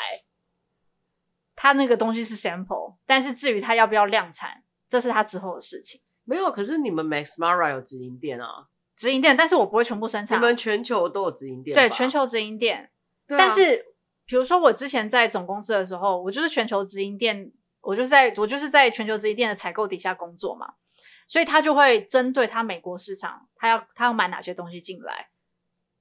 [1.55, 6.01] 他那个东西是 sample，但是至于他要不要量产，这是他之后的事情。
[6.25, 10.39] 没有，可是你们 Maximara 有直营店啊，直营店，但是我不会全部生产。
[10.39, 11.75] 你们全球都有直营店？
[11.75, 12.91] 对，全球直营店。
[13.27, 13.85] 啊、但是，
[14.25, 17.53] 比如说我之前在总公司的时候，我就是全球直营店，
[17.83, 20.67] 我就是在我就是在全球直营店的采购底下工作嘛，
[21.29, 25.29] 所以他就会针对他美国市场，他要他要买哪些东西进来。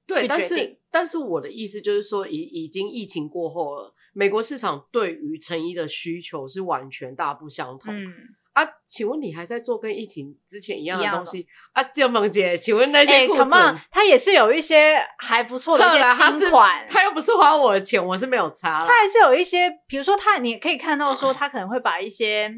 [0.06, 7.94] 对，但是但是我的意思就是说，已已经疫情过后了，美国市场对于成衣的需求是完全大不相同。
[7.94, 8.12] 嗯
[8.52, 11.82] 啊，请问你还在做跟疫情之前一样的东西啊？
[11.84, 18.86] 建萌姐，请问那些库存，欸、他也是有一些还不错的一 些新款，他又不是花我的钱，我是没有差了。
[18.86, 22.50] 他还是有一些，比如说他，你可以看到说，他可能会把一些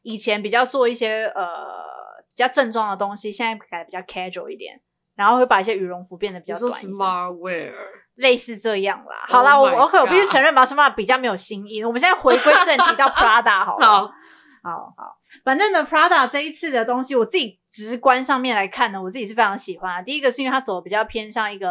[0.00, 1.44] 以前比较做一些呃
[2.26, 4.80] 比较正装的东西，现在改的比较 casual 一点。
[5.16, 7.72] 然后会把一些羽绒服变得比较短一些，Smart Wear
[8.16, 9.26] 类似这样啦。
[9.28, 11.82] 好啦，我 OK，我必须承认，Maximara 比较没有新意。
[11.84, 13.86] 我们现在回归正题，到 Prada 好了。
[13.86, 14.00] 好，
[14.62, 15.16] 好，好。
[15.44, 20.02] 反正呢，Prada 这一次的东西，我自己直观上面来看呢，我自己是非常喜欢啊。
[20.02, 21.68] 第一个是因为它走的比较偏向一个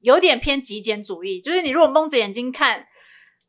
[0.00, 2.86] 有点偏极简主义，就是你如果蒙着眼睛看，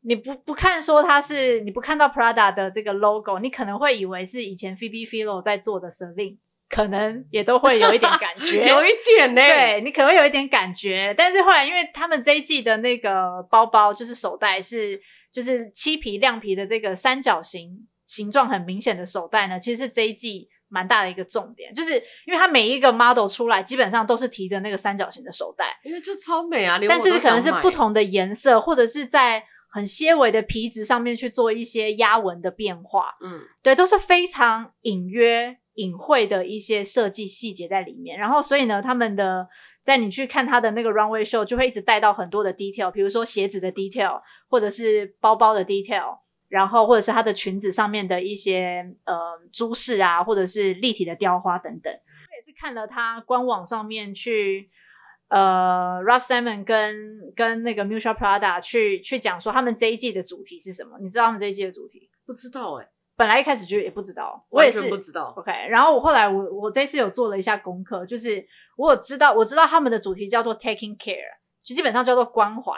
[0.02, 6.38] 你不不看说它是，你不看到 Prada 的这个 logo，你可能会以为是以前 Phoebe Philo 在做的 Celine。
[6.70, 9.74] 可能也都会有一点感觉， 有一点呢、欸。
[9.74, 14.98] 对，你可能会有一点感觉，但是后来因为他们这一季的那个包包就是手袋是
[15.32, 21.94] 就是漆皮亮皮的这个三角形形状很明显的手袋呢，其实是这一季蛮大的一个重点，就是
[22.24, 29.42] 因为它每一个 model 出来基本上都是提着那个三角形的手袋，因为就超美啊，但是可能是不同的颜色或者是在
[29.72, 35.56] 很些微的皮质上面去做一些压纹的变化，嗯，对，都是非常隐约。
[35.74, 39.48] 隐晦的一些设计细节在里面，然后所以呢，他们的
[39.82, 46.18] 在你去看他的那个 runway show，就会一直带到很多的 detail，比如说鞋子的 detail，或者是包包的 detail，
[46.48, 49.14] 然后或者是他的裙子上面的一些呃
[49.52, 51.92] 珠饰啊，或者是立体的雕花等等。
[51.92, 54.68] 我也是看了他官网上面去
[55.28, 60.98] 呃 Raf Simons 跟跟那个 Miuccia Prada 去去讲说他们这一季的主题是什么？
[61.00, 62.10] 你知道他们这一季的主题？
[62.26, 62.88] 不知道哎、
[63.20, 65.34] 本来一开始就也不知道，我也是不知道。
[65.36, 68.42] OK，然后我后来我我这次有做了一下功课，就是
[68.78, 72.72] 我有知道我知道他们的主题叫做 Taking Care，就基本上叫做关怀，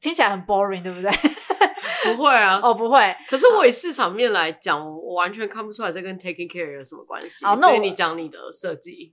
[0.00, 1.10] 听起来很 boring，对不对？
[2.14, 3.12] 不会啊，哦不会。
[3.28, 7.44] 可是我以市场面来讲，我完全看不出来这跟 Taking Care 有什么关系。
[7.44, 9.12] 好，那你讲你的设计。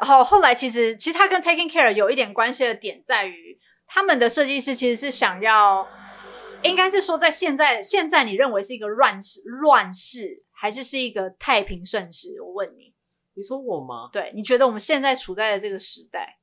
[0.00, 3.56] 好，后来其实其实它跟 Taking Care 有一点关系的点在于，
[3.86, 5.86] 他们的设计师其实是想要。
[6.62, 12.40] 应该是说，在现在，现在你认为是一个乱世，乱世还是是一个太平盛世？
[12.42, 12.92] 我问你，
[13.34, 14.10] 你说我吗？
[14.12, 16.38] 对，你觉得我们现在处在的这个时代，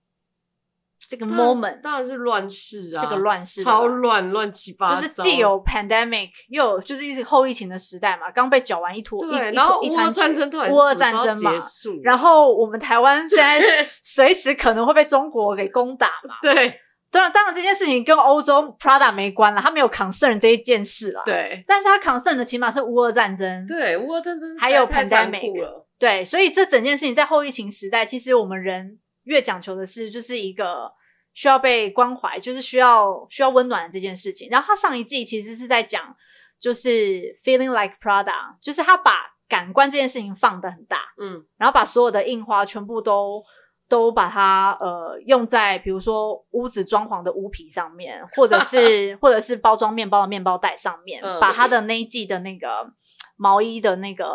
[0.98, 16.82] 这个 moment 当然是乱世啊，是个乱世，超乱，乱七八糟，就是既有 pandemic，又有就是一直后疫情的时代嘛，刚被搅完一坨，对，一然后乌俄战争突然乌俄战争嘛，结束，然后我们台湾现在 随时可能会被中国给攻打嘛，对。
[17.10, 21.24] 当然，当然，这件事情跟欧洲 Prada 没关了，他没有 concern 这一件事了。
[21.26, 23.66] 对，但是他 concern 的起码是乌俄战争。
[23.66, 25.54] 对，乌俄战争还有 pandemic。
[25.98, 30.92] 对，所以这整件事情在后疫情时代，其实我们人越讲求的是，就是一个
[31.34, 34.50] 需要被关怀，就是需要需要温暖的这件事情。
[34.52, 36.16] 然后他上一季其实是在讲，
[36.60, 43.42] 就是 feeling like Prada，就是他把感官这件事情放得很大，嗯，然后把所有的印花全部都。
[43.90, 52.92] 都把它呃用在比如说屋子装潢的屋皮上面，或者是 或者是包装面包的面包袋上面，嗯、把它的那一季的那个
[53.38, 54.26] 毛衣的那个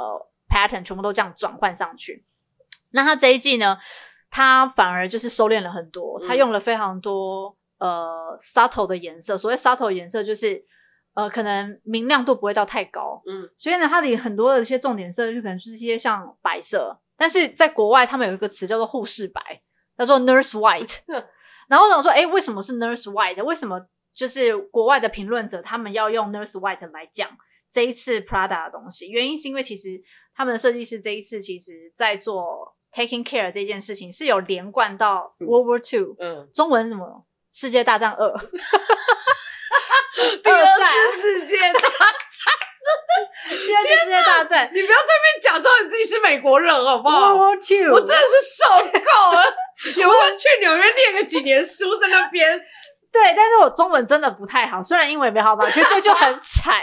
[0.49, 2.25] pattern 全部都这样转换上去。
[2.93, 3.79] 那它这一季呢，
[4.31, 9.37] 它反而就是收敛了很多，它用了非常多、嗯、呃 subtle 的颜色。
[9.37, 10.65] 所谓 subtle 颜色，就是
[11.15, 19.63] 呃可能明亮度不会到太高，嗯，所以呢，它的很多的一些重点色就可能就是一些像白色，但是在国外他们有一个词叫做护士白，
[19.97, 20.97] 叫做 nurse white。
[21.71, 23.41] 然后我想说，哎，为什么是 nurse white？
[23.45, 27.29] 为什么就是国外的评论者他们要用 nurse white 来讲
[27.71, 29.09] 这一次 Prada 的东西？
[29.09, 30.03] 原因是因为其实
[30.35, 32.77] 他们的设计师这一次其实在做。
[32.95, 37.25] Taking care 这件事情是有连贯到 World War Two，嗯，中文是什么？
[37.51, 38.31] 世界大战二，
[40.45, 41.91] 第二次世界大战，
[43.49, 49.45] 第二次世界大战，你不要在那边假装你自己是美国人好不好？World Two，我真的是受够了，
[49.97, 52.61] 有没有去纽约念个几年书在那边？
[53.13, 56.81] 对，但是我中文真的不太好，虽然英文也没好到去，所以就很惨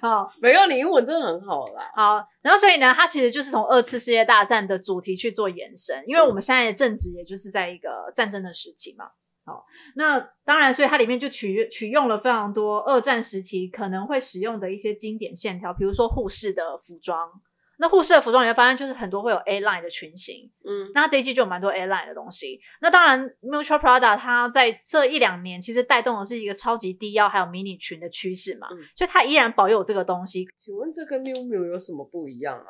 [0.00, 0.24] 啊。
[0.40, 1.90] 没有，你英文真的很好啦。
[1.94, 9.04] 好，然后所以呢，它其实就是从二次世界大战的主题去做延伸，因为我们现在的政治也就是在一个战争的时期嘛。
[9.46, 17.30] 好，那当然，所以它里面就取取用了非常多二战时期可能会使用的一些经典线条，比如说护士的服装。
[17.78, 22.58] 那护士的服装你会发现，就是很多会有 A line 的裙型，嗯，那它这一季就有蛮多 A line 的东西。
[22.80, 30.46] 那当然，Mutual Prada 它在这一两年其实带动的是一个超级低腰还有迷你裙的趋势嘛，嗯，所以它依然保有这个东西。
[30.56, 32.66] 请问这跟 Miu Miu 有什么不一样啊？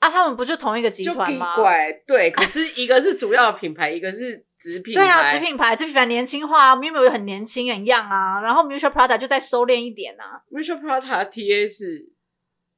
[0.00, 1.56] 啊，他们不就同一个集团吗？
[1.56, 5.00] 怪，对，可是一个是主要的品牌，一个是子品牌。
[5.00, 10.42] 对啊，子品牌，子品牌年轻化，Miu Miu 很年轻很 young 啊，然后 Mutual Prada 就再收敛一点啊。
[10.50, 12.12] Mutual Prada 的 TA 是。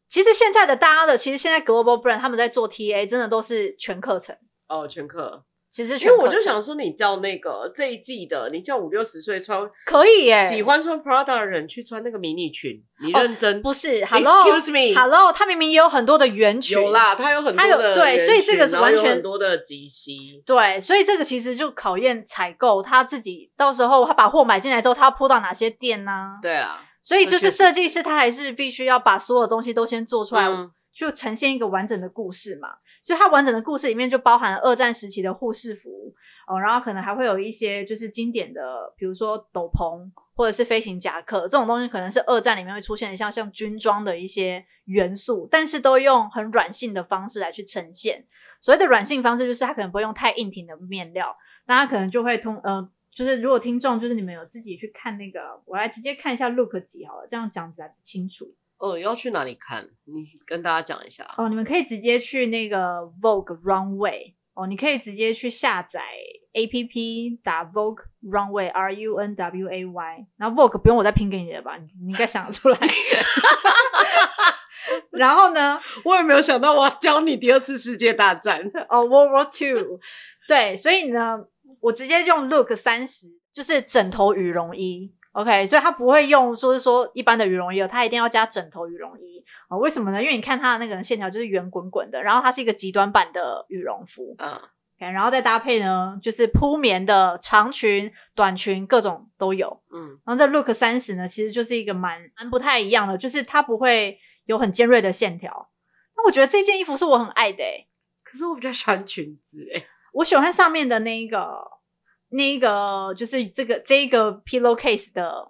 [0.08, 4.34] 其实现在的大家的，其实现在 Global Brand 他们在做 TA，真的都是全课程
[4.66, 5.44] 哦，全课。
[5.78, 13.58] 其实因为我就想说，你叫那个这一季的，你叫五六十岁穿可以耶，喜欢穿 Prada 的人去穿那个迷你裙，你认真？
[13.58, 26.38] 哦、不是，Hello，Excuse me，Hello，它明明也有很多的圆裙，有啦，它有很多的对，所以这个是完全很多的及膝，对，所以这个其实就考验采购他自己，到时候他把货买进来之后，他要铺到哪些店呢、啊？
[26.42, 26.80] 对啊。
[27.00, 30.48] 所以就是设计师，他还是必须要把所有东西都先做出来，
[30.92, 32.70] 就呈现一个完整的故事嘛。
[33.08, 36.14] 所以它完整的故事里面就包含了二战时期的护士服
[36.46, 48.26] 哦，然后可能还会有一些就是经典的，比如说斗篷或者是飞行夹克这种东西，可能是二战里面会出现的，像像军装的一些元素，但是都用很软性的方式来去呈现。
[48.60, 51.34] 所谓的软性方式，就是它可能不会用太硬挺的面料，
[51.64, 52.90] 那它可能就会通呃。
[53.10, 58.54] 就是如果听众就是你们有自己去看那个，我来直接看一下 look 几好了，这样讲起来清楚。
[58.78, 59.88] 哦，要去哪里看？
[60.04, 61.26] 你跟大家讲一下。
[61.36, 66.00] 哦，你们可以直接去那个 Vogue Runway 哦，你可以直接去下载
[66.54, 71.76] APP 打 Vogue Runway R U N W A Y，然后 Vogue 不用我再拼给你了吧？
[71.76, 72.78] 你应该想得出来。
[75.10, 80.00] 然后呢，我也没有想到我要教你第二次世界大战哦，World War Two。
[80.46, 81.46] 对，所以呢。
[81.80, 89.76] 我直接用 Look 三十，就是枕头羽绒衣，OK，所以它不会用说是说一般的羽绒衣，它一定要加枕头羽绒衣啊？
[89.76, 90.22] 为什么呢？
[90.22, 94.52] 因为你看它的那个线条就是圆滚滚的，然后它是一个极端版的羽绒服，嗯
[94.98, 105.70] ，OK，然后再搭配呢，就是铺棉的长裙、短裙，各种都有，嗯，然后这 Look 三十呢，其实就是一个蛮蛮不太一样的，就是它不会有很尖锐的线条。
[106.16, 107.86] 那我觉得这件衣服是我很爱的，欸，
[108.24, 111.46] 可是我比较喜欢裙子，欸，我喜欢上面的那一个，
[112.30, 115.48] 那一个就是这个这一个 pillowcase 的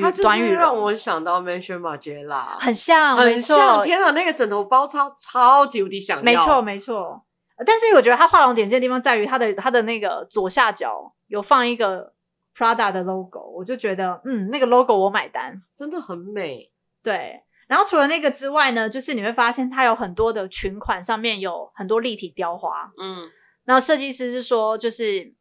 [0.00, 3.82] 它就是让我想到 Maison Margiela，很像，很像。
[3.82, 7.24] 天哪，那个枕头包超超级无敌想要，没错没错。
[7.64, 12.12] 但是我觉得它画龙点睛的地方在于它的它的那个左下角有放一个
[12.54, 16.70] Prada 的 logo，我就觉得嗯，那个 logo 我买单，真的很美。
[17.02, 23.30] 对，然后除了那个之外呢，就是你会发现它有很多的裙款上面有很多立体雕花，嗯。
[23.64, 25.34] 那设计师是说，就是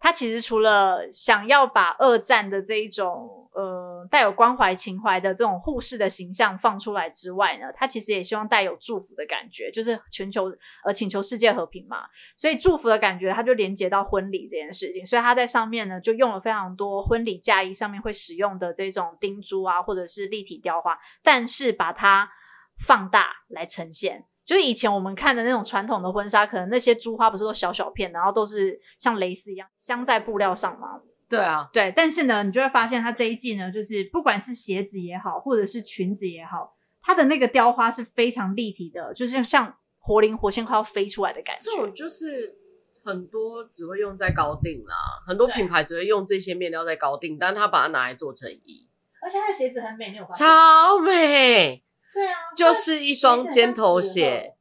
[0.00, 10.50] 他其实除了想要把二战的这一种呃带有关怀情怀的这种护士的形象放出来之外呢，他其实也希望带有祝福的感觉，就是全球
[10.84, 22.30] 呃请求世界和平嘛，所以祝福的感觉他就连接到婚礼这件事情，所以他在上面呢就用了非常多婚礼嫁衣上面会使用的这种钉珠啊，或者是立体雕花，但是把它
[22.78, 24.24] 放大来呈现。
[24.50, 31.00] 就是以前我们看的那种传统的婚纱，可能那些珠花不是都小小片，然后都是像蕾丝一样镶在布料上吗？
[31.28, 31.92] 对啊，对。
[31.94, 41.70] 但是呢，你就会发现它这一季呢，就是不管是鞋子也好，或者是裙子也好，它的那个雕花是非常立体的，就是像活灵活现快要飞出来的感觉。
[41.70, 42.56] 这种就是
[43.04, 44.96] 很多只会用在高定啦，
[45.28, 48.88] 很多品牌只会用这些面料在高定，但他把它拿来做成衣，
[49.22, 50.44] 而且它的鞋子很美，你有发现？
[50.44, 51.84] 超美。
[52.14, 54.54] 对啊，就是一双尖头鞋，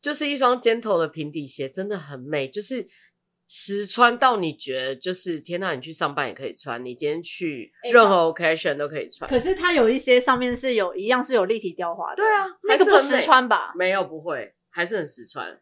[0.00, 2.88] 就是一双尖头的平底鞋，真的很美，就是。
[3.50, 9.26] 实穿到你觉得就是天呐，你去上班也可以穿，你今天去任何 occasion 都可以穿。
[9.30, 13.72] 可是它有一些上面是有一样是有立体雕花的，对啊，那个不实穿吧？
[13.74, 15.58] 没有，不会，还是很实穿。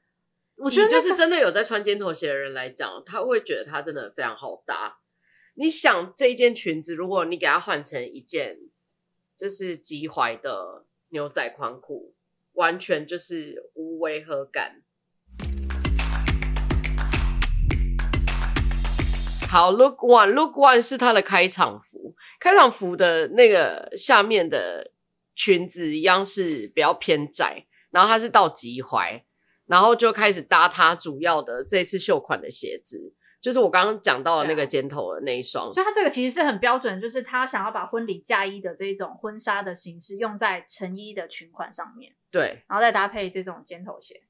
[0.57, 4.99] 我觉得就是真的有在穿尖头鞋的人来讲，他会觉得它真的非常好搭。
[5.55, 8.59] 你想这一件裙子，如果你给它换成一件
[9.37, 12.15] 就是及踝的牛仔宽裤，
[12.55, 14.83] 完全就是无违和感。
[19.47, 24.93] 好，Look One，Look One 是它的开场服，开场服的那个下面的
[25.35, 29.23] 裙子一样是比较偏窄，然后它是到及踝，
[29.67, 33.13] 然后就开始搭它主要的这次秀款的鞋子，
[33.47, 35.73] 就是我刚刚讲到的那个尖头的那一双。
[35.73, 44.21] 所以它这个其实是很标准，就是他想要把婚礼嫁衣的这种婚纱的形式用在成衣的裙款上面，对，然后再搭配这种尖头鞋。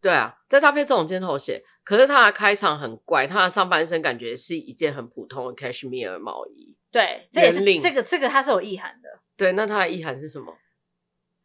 [0.00, 6.74] 对啊，再搭配这种尖头鞋，可是它的开场很怪，它的上半身感觉是一件很普通的 cashmere 毛衣。
[6.90, 9.20] 对，这也是这个这个它是有意涵的。
[9.36, 10.56] 对，那它的意涵是什么？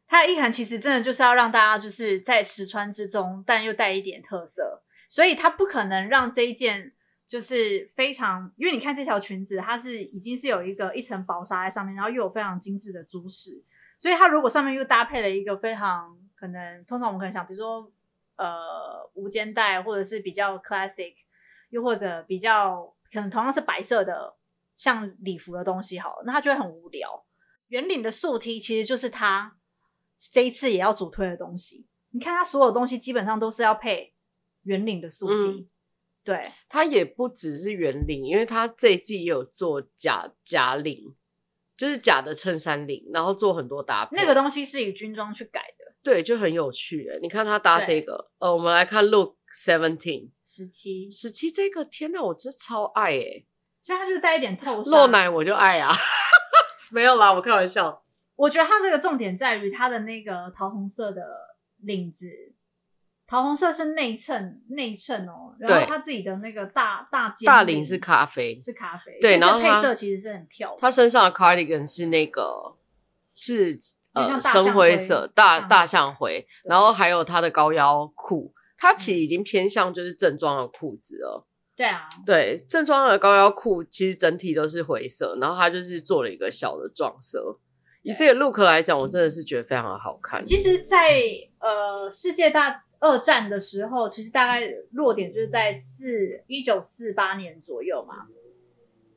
[0.08, 6.94] 它的意涵其实真的就是要让大家就是在实穿之中，但又带一点特色，所以它不可能让这一件
[7.30, 13.64] 就是非常，因为你看这条裙子，它是已经是有一个一层薄纱在上面，然后又有非常精致的珠饰，
[13.98, 17.90] 所以它如果上面又搭配了一个非常可能，通常我们可能想，比如说。
[18.42, 21.14] 呃，无肩带或者是比较 classic，
[21.72, 24.34] 又或者比较可能同样是白色的，
[24.78, 27.26] 像礼服的东西，好了，那它就会很无聊。
[27.68, 29.58] 圆领的素 T 其实就是它
[30.32, 31.86] 这一次也要主推的东西。
[32.12, 34.16] 你看它所有东西基本上都是要配
[34.64, 35.68] 圆领的素 T，
[36.24, 41.16] 对，它也不只是圆领，因为它这一季也有做假假领，
[41.76, 44.16] 就是假的衬衫领，然后做很多搭配。
[44.16, 45.94] 那个东西是以军装去改的。
[46.04, 47.20] 对，就很有趣诶。
[47.22, 53.46] 你看他搭这个，呃，我们来看 Look Seventeen 十七十七这个，天哪，我真超爱诶。
[53.82, 55.92] 所以它就带一点透露奶，我就爱啊。
[56.92, 58.04] 没有啦，我开玩笑。
[58.36, 61.22] 我觉得它这个重点在于它的那个桃红色的
[61.82, 62.28] 领子，
[63.30, 65.56] 桃红色是内衬内衬哦。
[65.60, 69.18] 然后它自己的那个大大肩大领是咖啡，是咖啡。
[69.22, 70.76] 对，然后配色其实是很跳。
[70.80, 72.76] 他身上的 cardigan 是那个
[73.36, 73.78] 是。
[74.12, 81.46] 呃，深灰色大大象灰，然后还有他的高腰裤，它其实已经偏向就是正装的裤子了。
[81.76, 87.60] 对啊，对，正装的高腰裤其实整体都是灰色，然后它就是做了一个小的撞色。
[88.02, 90.44] 以这个 look 来讲，我真的是觉得非常的好看。
[90.44, 91.22] 其实在，在
[91.60, 98.28] 呃世界大二战的时候，其实大概落点就是在四一九四八年左右嘛，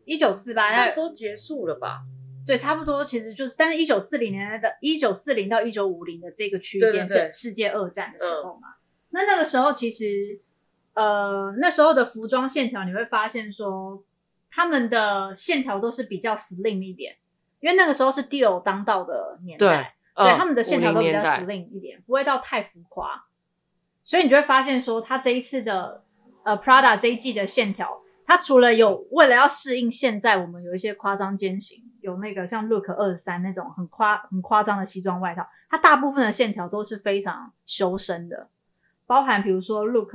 [0.05, 2.03] 一九四八那时候结束了吧？
[2.47, 8.75] 对，差不多，其实就是，但是一九四零年代的，一九四零到一九五零的这个区间是世界二战的时候嘛。
[9.11, 10.41] 那那个时候其实，
[10.95, 14.03] 呃，那时候的服装线条你会发现说，
[14.51, 17.17] 他们的线条都是比较 slim 一点，
[17.61, 23.25] 因为那个时候是 Dior 当道的年代，对，对，他们的线条都比较 slim 一点，不会到太浮夸。
[24.05, 26.05] 所以你就会发现说，它这一次的
[26.45, 31.83] 呃 Prada 这一季的线条，它除了有为了要适应现在我们有一些夸张肩型。
[32.03, 38.49] 有那个像 Look 二十三那种很夸很夸张的西装外套，它大部分的线条都是非常修身的，
[39.07, 40.13] 包含比如说 Look，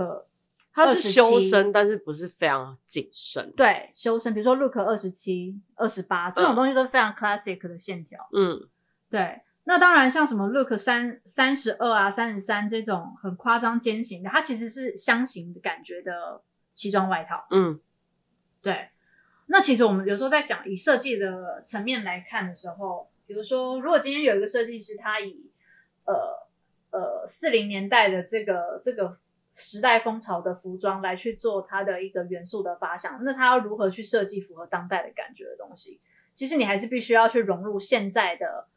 [0.73, 3.53] 它是修身，但是不是非常紧身。
[3.55, 8.27] 对，修身，比如说 Look 二十七、二十八这种东西都是非常 classic 的线条。
[8.33, 8.67] 嗯，
[9.09, 9.39] 对。
[9.69, 16.41] 那当然，像什么 Look 三三十二啊、三十三这种很夸张肩型的，它其实是箱型的感觉的
[16.73, 17.45] 西装外套。
[17.51, 17.77] 嗯，
[18.61, 18.87] 对。
[19.47, 25.51] 那其实我们有时候在讲以设计的层面来看的时候，比如说，如果今天有一个设计师，他以
[26.05, 26.15] 呃
[26.91, 29.17] 呃四零年代的这个这个
[29.53, 35.99] 时代风潮的服装来去做他的一个元素的发想，那他要如何去设计符合当代的感觉的东西？
[36.33, 38.67] 其实你还是必须要去融入现在的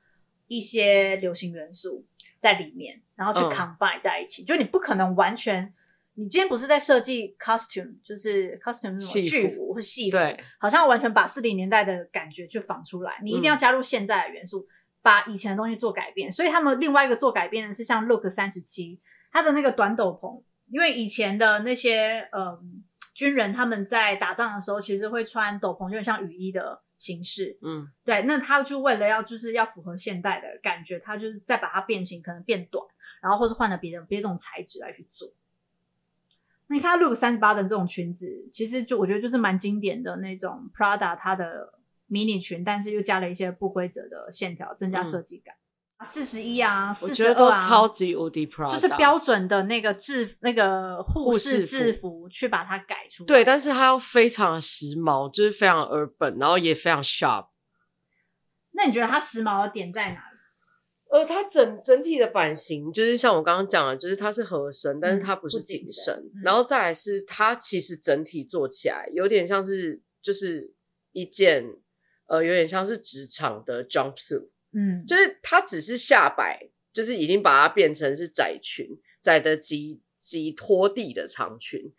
[0.51, 2.05] 一些流行元素
[2.40, 5.72] 在里面，然后去 combine 在一起，嗯、就你不可能完全。
[6.14, 10.18] 你今天不是在设计 costume，就是 costume 是什么剧服或戏服，
[10.59, 13.20] 好像完全把四零年代的感觉去仿出来。
[13.22, 14.68] 你一定要加入现在的元素，嗯、
[15.03, 16.30] 把以前的东西做改变。
[16.30, 22.82] 所以他们另外一个做改变的是像 Look 三十七，他的那个短斗篷，因为以前的那些嗯
[23.14, 27.59] 军人他们在打仗的时候，其实会穿斗篷，有点像雨衣的形式。
[27.62, 32.84] 嗯，对，那他就为了要就是要符合现代的感觉，他就是再把它变形，可能变短，
[33.22, 35.32] 然后或是换了别的别种材质来去做。
[36.66, 45.55] 那你看 Look 三十八的这种裙子，其实就我觉得就是蛮经典的那种 Prada 它的迷你裙，但是又加了一些不规则的线条，增加设计感。
[46.03, 53.26] 四十一啊，我觉得都超级无敌 Prada，就是标准的那个制那个护士制服去把它改出来。
[53.26, 57.48] 对，但是它又非常的时髦，就是非常 urban，然后也非常 sharp。
[58.70, 60.38] 那你觉得它时髦的点在哪里？
[61.11, 66.30] 呃，它整整体的版型就是像我刚刚讲的，就是它是合身，但是它不是紧身。
[66.42, 70.72] 然后再来是它其实整体做起来有点像是就是
[71.12, 71.66] 一件
[72.26, 74.48] 呃有点像是职场的 jumpsuit。
[74.72, 78.86] 嗯，就是它只是下摆，就是已经把它变成是窄裙，
[79.20, 81.92] 窄的及及拖地的长裙。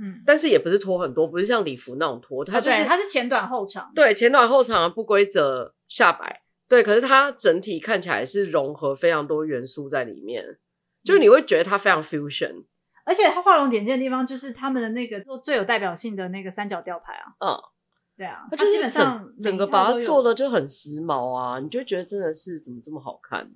[0.00, 10.58] 嗯，但是也不是拖很多，不是像礼服那种拖，它就是、哦、它是前短后长，对，前短后长的不规则下摆，对，可是它整体看起来是融合非常多元素在里面，
[11.04, 12.64] 就你会觉得它非常 fusion，
[13.04, 17.71] 而且它画龙点睛的地方就是他们的那个做最有代表性的那个三角吊牌啊，嗯。
[18.22, 23.50] 对啊，它就是整整个把它做的就很时髦啊，你就觉得真的是怎么这么好看？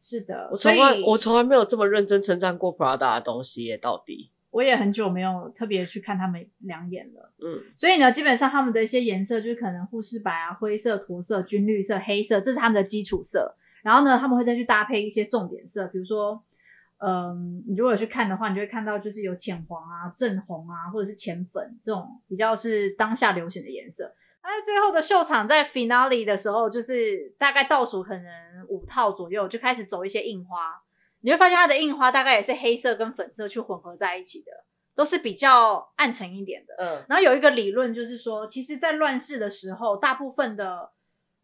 [0.00, 4.32] 是的，我从来我从来没有这么认真称赞过 Prada 的东西耶，到底。
[4.50, 13.54] 我也很久没有特别去看他们两眼了，嗯，所以呢，基本上他们的一些颜色就是可能护士白啊、灰色、驼色、军绿色、黑色，这是他们的基础色，
[13.84, 16.42] 然后呢，他们会再去搭配一些重点色，比如说。
[17.02, 24.14] 嗯，你如果去看的话，你就会看到就是有浅黄啊、正红啊，或者是浅粉这种比较是当下流行的颜色。
[24.42, 28.24] 那在最后的秀场，在 finale 的时候，就是大概倒数可能
[28.68, 30.82] 五套左右，就开始走一些印花。
[31.20, 34.52] 你会发现它的印花大概也是黑色跟粉色去混合在一起的，
[34.94, 36.74] 都是比较暗沉一点的。
[36.78, 40.90] 嗯，然后有一个理论就是说，其实，在乱世的时候，大部分的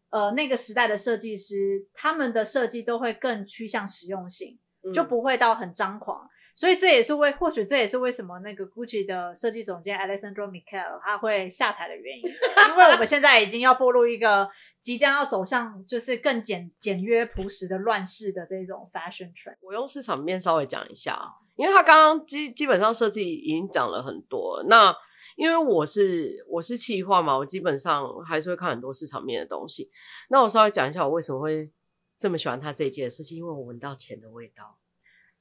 [0.09, 4.59] 呃那个时代的设计师，他们的设计都会更趋向实用性。
[4.93, 14.49] 就不会到很张狂，嗯、所以这也是为或许这也是为什么那个 Gucci 的设计总监 Alessandro Michele 他会下台的原因，因为我们现在已经要步入一个
[14.81, 19.57] 即将要走向就是更简简约朴实的乱世的这种 fashion trend。
[19.61, 21.19] 我用市场面稍微讲一下，
[21.55, 24.95] 因为他刚刚基基本上设计已经讲了很多，那
[25.35, 29.91] 因为我是我是企划嘛，我基本上还是会看很多市场面的东西。
[30.29, 31.71] 那我稍微讲一下我为什么会。
[32.19, 34.76] 这么喜欢他这一届的设计，因为我闻到钱的味道。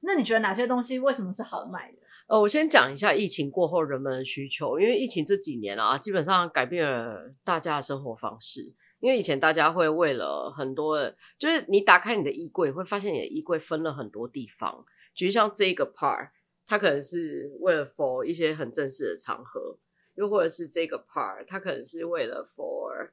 [0.06, 1.98] 那你觉得哪些东西为什么是好卖的？
[2.28, 8.72] 呃，我先讲一下疫情过后人们的需求，因为疫情这几年啊，基本上改变了大家的生活方式。
[9.00, 10.98] 因为以前大家会为了很多，
[11.38, 14.84] 就是你打开你的衣柜，会发现你的衣柜分了很多地方，
[15.14, 16.30] 就像这个 part，
[16.66, 19.78] 它可能是为了 for 一些很正式的场合，
[20.14, 23.10] 又或者是这个 part，它可能是为了 for。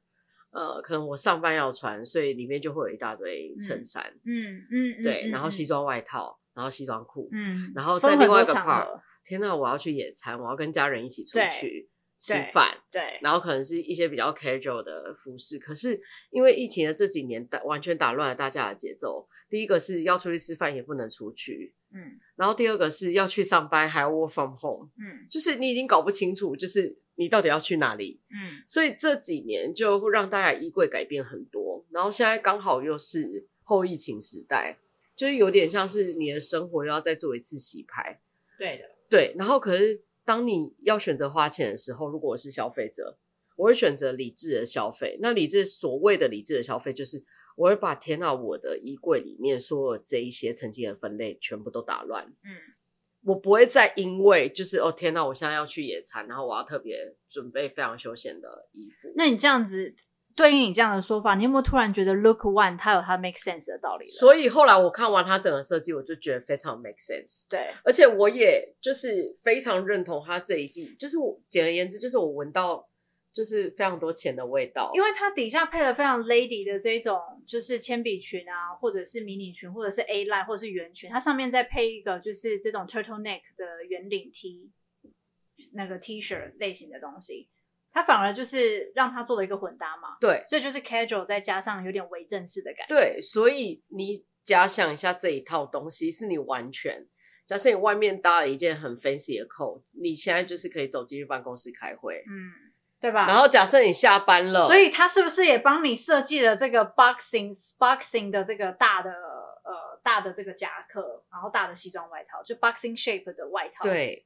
[0.51, 11.89] 呃，可能我上班要穿，所以里面就会有一大堆衬衫，嗯嗯，嗯对，嗯、然后西装外套，嗯、然后西装裤，嗯，然后在另外一个 part，天呐，我要去野餐，我要跟家人一起出去
[12.19, 15.99] 吃饭，对，对然后可能是一些比较 casual 的服饰，可是
[16.29, 26.97] 因为疫情的这几年打完全打乱了大家的节奏，第一个是要出去吃饭也不能出去，嗯，然后第二个是要去上班还要 work from home，嗯，就是你已经搞不清楚，就是。
[27.15, 28.19] 你到底要去哪里？
[28.31, 34.79] 嗯，所以这几年就会让大家衣柜改变很多，然后现在刚好又是后疫情时代，
[35.15, 38.21] 就是有点像是你的生活又要再做一次洗牌。
[38.57, 39.35] 对的，对。
[39.37, 43.17] 然后可是当你要选择花钱的时候，如果我是消费者，
[43.55, 45.17] 我会选择理智的消费。
[45.21, 47.23] 那理智所谓的理智的消费，就是
[47.55, 52.25] 我会把天啊，我的衣柜里面所有这一些曾经的分类全部都打乱。
[52.43, 52.73] 嗯。
[53.25, 59.13] 我不会再因为就是哦天呐，我现在要去野餐，然后我要特别准备非常休闲的衣服。
[59.15, 59.95] 那你这样子
[60.35, 64.05] 对于你这样的说法，你有没有突然觉得 Look One 它有它 make sense 的道理？
[64.05, 67.47] 所以后来我看完它整个设计，我就觉得非常 make sense。
[67.49, 72.87] 对，而且我也就是非常认同它这一季，就是我简而言之，就是我闻到。
[73.33, 84.69] 就是非常多钱的味道，因为它底下配了非常 lady 的这种，就是铅笔裙啊，或者是迷你裙，或者是 A line，或者是圆裙，它上面再配一个就是这种 turtleneck 的圆领 T，
[85.71, 87.49] 那个 T 恤类型的东西，
[87.93, 90.17] 它反而就是让它做了一个混搭嘛。
[90.19, 92.95] 对，所以就是 casual 再加上有点微正式的感觉。
[92.95, 97.07] 对，所以你假想一下这一套东西是你完全，
[97.47, 102.23] 假设你外面搭了一件很 fancy 的 coat，你现在就是可以走进去办公室开会。
[102.27, 102.73] 嗯。
[103.03, 103.27] 对吧？
[103.27, 113.83] 然后假设你下班了，所以他是不是也帮你设计了这个 boxing boxing 的这个大的呃大的这个夹克，然后大的西装外套，就 boxing shape 的外套。
[113.83, 114.25] 对，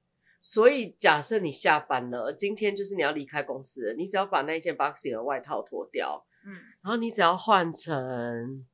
[0.50, 8.66] 所以假设你下班了，今天就是你要离开公司了，你只要把那件 boxing 的外套脱掉，嗯，然后你只要换成，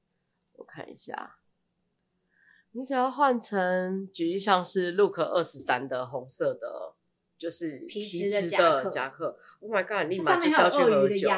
[0.51, 1.37] 我看一下，
[2.73, 6.93] 你只要换成，举例像是 Look 二十三的红色的。
[7.39, 7.99] 就是皮
[8.29, 10.07] 质的夹克，Oh my god！
[10.07, 11.29] 你立马就是要去喝酒，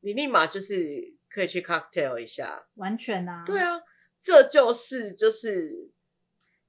[0.00, 3.80] 你立马就是可以去 cocktail 一下，完全啊，对啊，
[4.20, 5.90] 这就是就是。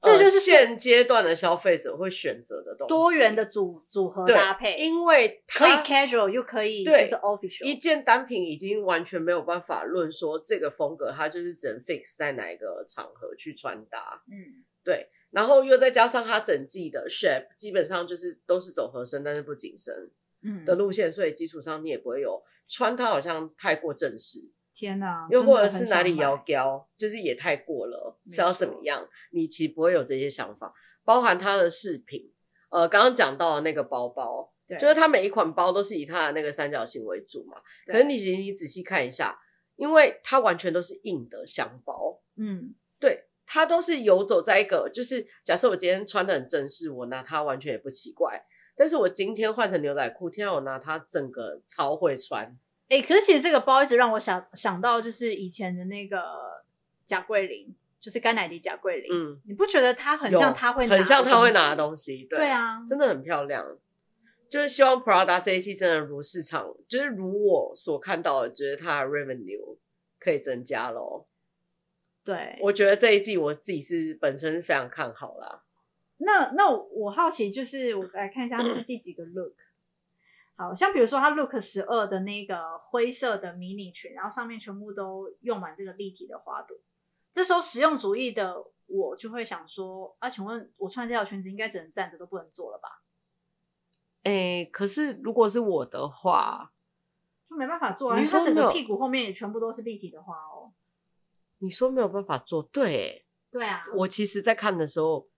[0.01, 7.65] 这就是、呃、现阶段的消费者会选择的东西，多元的组组合搭配，因为可以 casual 又可以就是 official。
[7.65, 15.09] 一件单品已经完全没有办法论说这个风格它就是只能 fix 在哪一个场合去穿搭，嗯，对。
[15.31, 20.09] 然后又再加上它整季的 shape，基本上就是都是走合身但是不紧身，
[20.41, 24.49] 嗯的路线，嗯、所以基础上你也不会有穿它好像太过正式。
[24.79, 29.05] 天呐，又或者是哪里要娇，就是也太过了，是要怎么样？
[29.31, 30.73] 你其实不会有这些想法，
[31.03, 32.31] 包含他的饰品，
[32.69, 37.57] 呃，刚刚讲到的那个包包，就是它每一款包都是以它的那个三角形为主嘛。
[37.87, 39.37] 可是你其实你仔细看一下，
[39.75, 48.41] 因为它完全都是硬的箱包，嗯，对，它都是游走在一个，就是假设我今天穿的很正式，我拿它完全也不奇怪。
[48.77, 52.57] 但是我今天换成牛仔裤，天啊，我拿它整个超会穿。
[52.89, 56.19] 哎、欸，可是其实这个包一直让我想想到，就是以前的那个
[57.05, 59.09] 贾桂林，就是甘乃迪贾桂林。
[59.11, 62.25] 嗯，你不觉得她很像她会拿很像她会拿的东西？
[62.29, 63.77] 对，对啊，真的很漂亮。
[64.49, 69.77] 就是希望 Prada 这一期真的如市场，就是如我所看到的，觉得它的 revenue
[70.19, 71.27] 可以增加咯。
[72.25, 75.61] 对，我觉得这一季我自己是本身是非常看好啦。
[76.17, 79.53] 那那我好奇，就是我来看一下，这是第几个 look？
[80.59, 86.77] 好像比如说，它 Look 十二的那个灰色的迷你裙，然后上面全部都用满这个立体的花朵。
[87.31, 93.01] 这时候实用主义的我就会想说，啊，请问我穿这条裙子应该只能站着，都不能坐了吧？
[94.23, 96.73] 哎、欸，可是如果是我的话，
[97.49, 100.73] 就没办法坐啊，因为它整个屁股后面也全部都是立体的花哦。
[101.59, 102.61] 你说没有办法坐？
[102.63, 103.81] 对，对啊。
[103.95, 105.29] 我其实，在看的时候，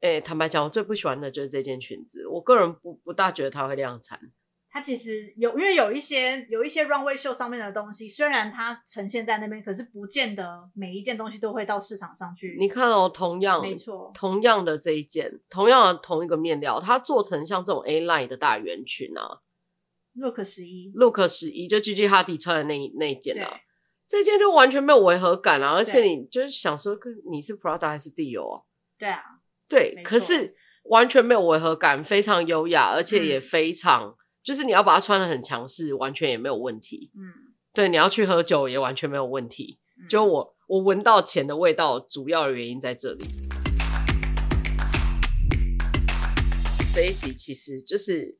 [0.00, 2.26] 哎、欸，坦白讲，我最不喜欢的就是这件裙子。
[2.26, 4.30] 我个人不不大觉得它会量产。
[4.72, 12.56] 它其实有，因为有一些有一些 runway show 上面的东西，虽然它呈现在那边，可是不见得每一件东西都会到市场上去。
[12.56, 19.40] 你看哦，同样，没错，同样的这一件，同样的同一个面料，它做成像这种 A line 的大圆裙啊
[20.14, 23.50] ，Look 十一，Look 十一，就 Gigi Hadid 穿的那那一件啊，
[24.06, 26.96] 这件就完全没有违和感啊，而且你就是想说，
[27.28, 28.62] 你是 Prada 还是 Dior 啊？
[28.96, 29.20] 对啊，
[29.68, 30.54] 对，可是
[30.84, 34.16] 完全没有违和感，非常优雅，而且也非常。
[34.40, 37.10] 嗯就是你要把它穿的很强势，完全也没有问题。
[37.14, 39.78] 嗯，对，你要去喝酒也完全没有问题。
[40.00, 43.22] 嗯、就我我闻到钱的味道，主要的原因在这里。
[46.94, 48.38] 这一集其实就是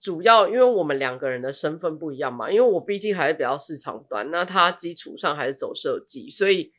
[0.00, 2.50] 主要，因为我们两个人的身份不一样嘛。
[2.50, 6.72] 因为我毕竟还是比较市场端，那他基础上还是走设计，所以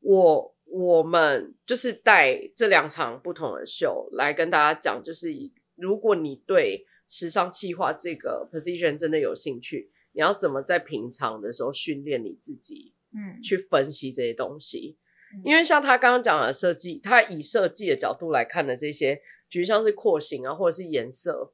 [0.00, 5.28] 我我们就是带这两场不同的秀来跟大家讲，就是
[5.76, 6.84] 如果你对。
[7.12, 9.90] 时尚企划这个 position 真的有兴趣？
[10.12, 12.94] 你要怎么在平常的时候训练你自己？
[13.14, 14.96] 嗯，去分析这些东西。
[15.34, 21.52] 嗯、因为像他刚刚讲的设计，他以设计的角度来看的这些，举例像是廓形啊，或者是颜色，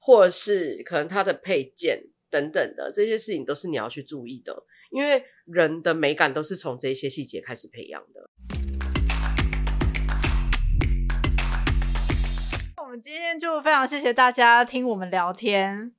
[0.00, 4.64] 或者是可能它的配件等等的这些事情，都是你要去注意的。
[4.90, 8.28] 因为人的美感都是从这些细节开始培养的。
[12.94, 15.92] 们今天就非常谢谢大家听我们聊天，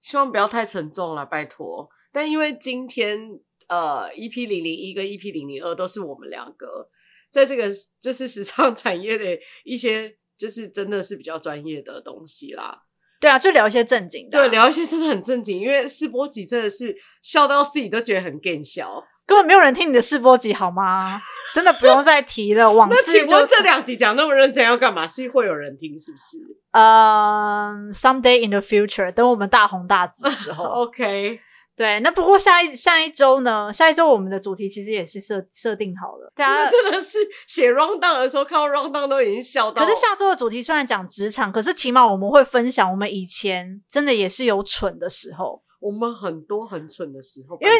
[0.00, 1.86] 希望不要太沉重了，拜托。
[2.10, 3.38] 但因为今天
[3.68, 6.88] 呃，EP 零零一跟 EP 零零二都是我们两个
[7.30, 7.68] 在这个
[8.00, 12.84] 就是时尚产业的一些，就是真的是比较专业的东西啦。
[13.20, 15.60] 对啊，就聊一些正经的，啊，对，聊一些真的很正经。
[15.60, 19.04] 因为试播集真的是笑到自己都觉得很更笑。
[19.30, 21.22] 根本没有人听你的试播集好吗？
[21.54, 22.70] 真的不用再提了。
[22.72, 23.18] 往事就。
[23.20, 25.06] 那请问这两集讲那么认真要干嘛？
[25.06, 26.38] 是会有人听是不是？
[26.72, 30.64] 呃、um,，someday in the future，等我们大红大紫之后。
[30.82, 31.38] OK，
[31.76, 32.00] 对。
[32.00, 33.72] 那不过下一下一周呢？
[33.72, 36.32] 下一周我们的主题其实也是设设定好了。
[36.34, 39.84] 大家真的是写 rundown 的时候看到 rundown 都已经笑到。
[39.84, 45.62] 可是下周的主题虽然讲职场，可是起码我们会分享我们以前真的也是有蠢的时候。
[45.80, 47.74] 我们很多很蠢的时候，因为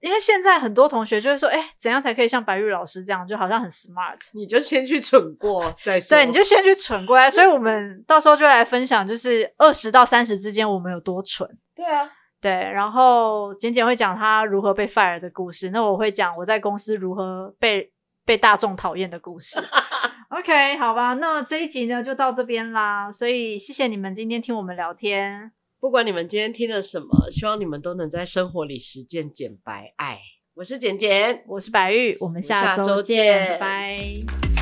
[0.00, 4.18] 因为现在很多同学就会说，哎、欸，怎样才可以像白玉老师这样，就好像很 smart？
[4.32, 6.16] 你就先去蠢过再说。
[6.18, 7.30] 对，你就先去蠢过来。
[7.30, 11.48] 所以我们 到时候就来分享，就是二十到三十之间我们有多蠢。
[11.76, 12.50] 对啊，对。
[12.52, 17.92] 然后简简会讲他如何被 fire 的故事，那我会讲我在公司如何被
[18.24, 19.62] 被大众讨厌的故事。
[20.30, 23.08] OK，好吧，那这一集呢就到这边啦。
[23.08, 25.52] 所以谢谢你们今天听我们聊天。
[25.84, 30.18] 不管你们今天听了什么，希望你们都能在生活里实践简白爱。
[30.54, 34.53] 我是简简，我是白玉，我们下周见，拜拜。